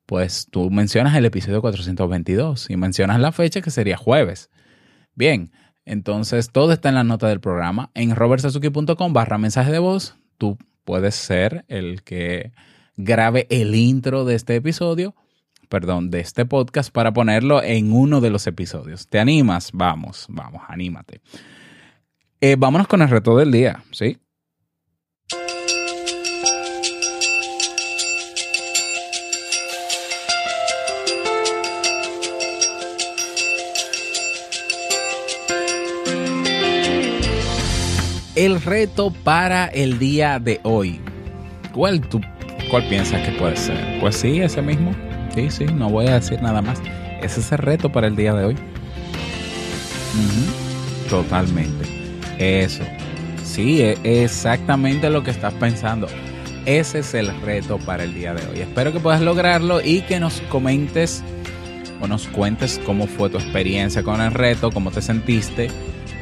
pues 0.07 0.46
tú 0.50 0.70
mencionas 0.70 1.16
el 1.16 1.24
episodio 1.24 1.61
422 1.61 2.70
y 2.70 2.76
mencionas 2.76 3.20
la 3.20 3.32
fecha 3.32 3.61
que 3.61 3.70
sería 3.70 3.96
jueves. 3.96 4.48
Bien, 5.18 5.50
entonces 5.84 6.52
todo 6.52 6.70
está 6.70 6.90
en 6.90 6.94
la 6.94 7.02
nota 7.02 7.26
del 7.26 7.40
programa. 7.40 7.90
En 7.94 8.14
robertsazuki.com 8.14 9.12
barra 9.12 9.36
mensaje 9.36 9.72
de 9.72 9.80
voz, 9.80 10.14
tú 10.38 10.56
puedes 10.84 11.16
ser 11.16 11.64
el 11.66 12.04
que 12.04 12.52
grabe 12.96 13.48
el 13.50 13.74
intro 13.74 14.24
de 14.24 14.36
este 14.36 14.54
episodio, 14.54 15.16
perdón, 15.68 16.12
de 16.12 16.20
este 16.20 16.46
podcast 16.46 16.92
para 16.92 17.12
ponerlo 17.12 17.64
en 17.64 17.92
uno 17.92 18.20
de 18.20 18.30
los 18.30 18.46
episodios. 18.46 19.08
¿Te 19.08 19.18
animas? 19.18 19.70
Vamos, 19.72 20.26
vamos, 20.28 20.62
anímate. 20.68 21.20
Eh, 22.40 22.54
vámonos 22.56 22.86
con 22.86 23.02
el 23.02 23.08
reto 23.08 23.36
del 23.36 23.50
día, 23.50 23.82
¿sí? 23.90 24.18
El 38.39 38.62
reto 38.62 39.12
para 39.24 39.66
el 39.66 39.99
día 39.99 40.39
de 40.39 40.61
hoy. 40.62 41.01
¿Cuál 41.72 42.01
tú 42.01 42.20
cuál 42.70 42.89
piensas 42.89 43.26
que 43.26 43.32
puede 43.32 43.57
ser? 43.57 43.76
Pues 44.01 44.14
sí, 44.14 44.41
ese 44.41 44.62
mismo. 44.62 44.93
Sí, 45.34 45.51
sí, 45.51 45.64
no 45.64 45.91
voy 45.91 46.07
a 46.07 46.14
decir 46.14 46.41
nada 46.41 46.62
más. 46.62 46.80
Ese 47.20 47.41
es 47.41 47.51
el 47.51 47.59
reto 47.59 47.91
para 47.91 48.07
el 48.07 48.14
día 48.14 48.34
de 48.34 48.45
hoy. 48.45 48.57
Totalmente. 51.11 51.84
Eso. 52.39 52.84
Sí, 53.43 53.82
es 53.82 53.99
exactamente 54.05 55.11
lo 55.11 55.24
que 55.24 55.32
estás 55.32 55.55
pensando. 55.55 56.07
Ese 56.64 57.01
es 57.01 57.14
el 57.14 57.34
reto 57.41 57.78
para 57.78 58.05
el 58.05 58.14
día 58.14 58.34
de 58.34 58.47
hoy. 58.47 58.61
Espero 58.61 58.93
que 58.93 59.01
puedas 59.01 59.20
lograrlo 59.20 59.80
y 59.82 60.03
que 60.03 60.20
nos 60.20 60.41
comentes 60.43 61.24
o 62.01 62.07
nos 62.07 62.28
cuentes 62.28 62.80
cómo 62.86 63.09
fue 63.09 63.30
tu 63.30 63.39
experiencia 63.39 64.05
con 64.05 64.20
el 64.20 64.30
reto, 64.30 64.70
cómo 64.70 64.93
te 64.93 65.03
sentiste. 65.03 65.70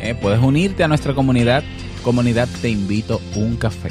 Eh, 0.01 0.15
puedes 0.19 0.41
unirte 0.41 0.83
a 0.83 0.89
nuestra 0.89 1.15
comunidad. 1.15 1.63
Comunidad 2.07 2.49
Te 2.63 2.69
Invito 2.69 3.21
un 3.35 3.57
Café. 3.57 3.91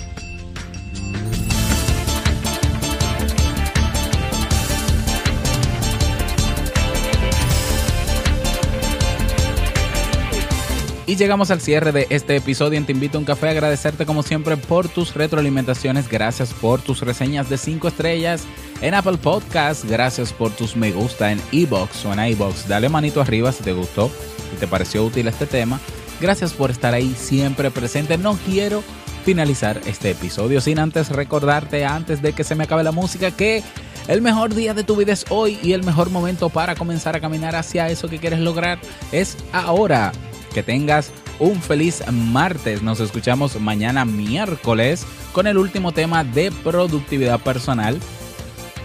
Y 11.05 11.17
llegamos 11.17 11.51
al 11.51 11.59
cierre 11.59 11.91
de 11.91 12.07
este 12.09 12.37
episodio 12.37 12.77
en 12.77 12.85
Te 12.85 12.93
Invito 12.93 13.17
a 13.17 13.19
un 13.19 13.25
Café. 13.25 13.49
Agradecerte 13.49 14.05
como 14.05 14.23
siempre 14.23 14.55
por 14.55 14.87
tus 14.87 15.13
retroalimentaciones. 15.13 16.07
Gracias 16.07 16.53
por 16.53 16.79
tus 16.79 17.01
reseñas 17.01 17.49
de 17.49 17.57
5 17.57 17.89
estrellas 17.89 18.45
en 18.79 18.93
Apple 18.93 19.17
Podcast. 19.17 19.83
Gracias 19.83 20.31
por 20.31 20.51
tus 20.51 20.77
me 20.77 20.93
gusta 20.93 21.33
en 21.33 21.41
Ebox 21.51 22.05
o 22.05 22.13
en 22.13 22.25
iBox. 22.31 22.69
Dale 22.69 22.87
manito 22.87 23.19
arriba 23.19 23.51
si 23.51 23.61
te 23.61 23.73
gustó 23.73 24.09
y 24.53 24.57
te 24.57 24.67
pareció 24.67 25.03
útil 25.03 25.27
este 25.27 25.47
tema. 25.47 25.81
Gracias 26.21 26.53
por 26.53 26.71
estar 26.71 26.93
ahí 26.93 27.15
siempre 27.17 27.71
presente. 27.71 28.17
No 28.17 28.37
quiero 28.45 28.83
finalizar 29.25 29.81
este 29.85 30.11
episodio 30.11 30.61
sin 30.61 30.79
antes 30.79 31.09
recordarte, 31.09 31.83
antes 31.83 32.21
de 32.21 32.33
que 32.33 32.43
se 32.43 32.55
me 32.55 32.65
acabe 32.65 32.83
la 32.83 32.91
música, 32.91 33.31
que 33.31 33.63
el 34.07 34.21
mejor 34.21 34.53
día 34.53 34.73
de 34.73 34.83
tu 34.83 34.95
vida 34.95 35.13
es 35.13 35.25
hoy 35.29 35.59
y 35.63 35.73
el 35.73 35.83
mejor 35.83 36.11
momento 36.11 36.49
para 36.49 36.75
comenzar 36.75 37.15
a 37.15 37.19
caminar 37.19 37.55
hacia 37.55 37.89
eso 37.89 38.07
que 38.07 38.19
quieres 38.19 38.39
lograr 38.39 38.79
es 39.11 39.35
ahora. 39.51 40.11
Que 40.53 40.63
tengas 40.63 41.11
un 41.39 41.61
feliz 41.61 42.01
martes. 42.11 42.81
Nos 42.81 42.99
escuchamos 43.01 43.59
mañana 43.59 44.05
miércoles 44.05 45.05
con 45.33 45.47
el 45.47 45.57
último 45.57 45.91
tema 45.91 46.23
de 46.23 46.51
productividad 46.63 47.39
personal 47.41 47.99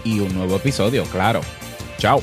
y 0.03 0.19
un 0.19 0.33
nuevo 0.33 0.57
episodio, 0.57 1.03
claro. 1.05 1.41
Chao. 1.97 2.21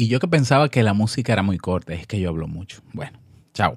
Y 0.00 0.06
yo 0.06 0.20
que 0.20 0.28
pensaba 0.28 0.68
que 0.68 0.84
la 0.84 0.92
música 0.92 1.32
era 1.32 1.42
muy 1.42 1.58
corta, 1.58 1.92
es 1.92 2.06
que 2.06 2.20
yo 2.20 2.28
hablo 2.28 2.46
mucho. 2.46 2.80
Bueno, 2.92 3.18
chao. 3.52 3.76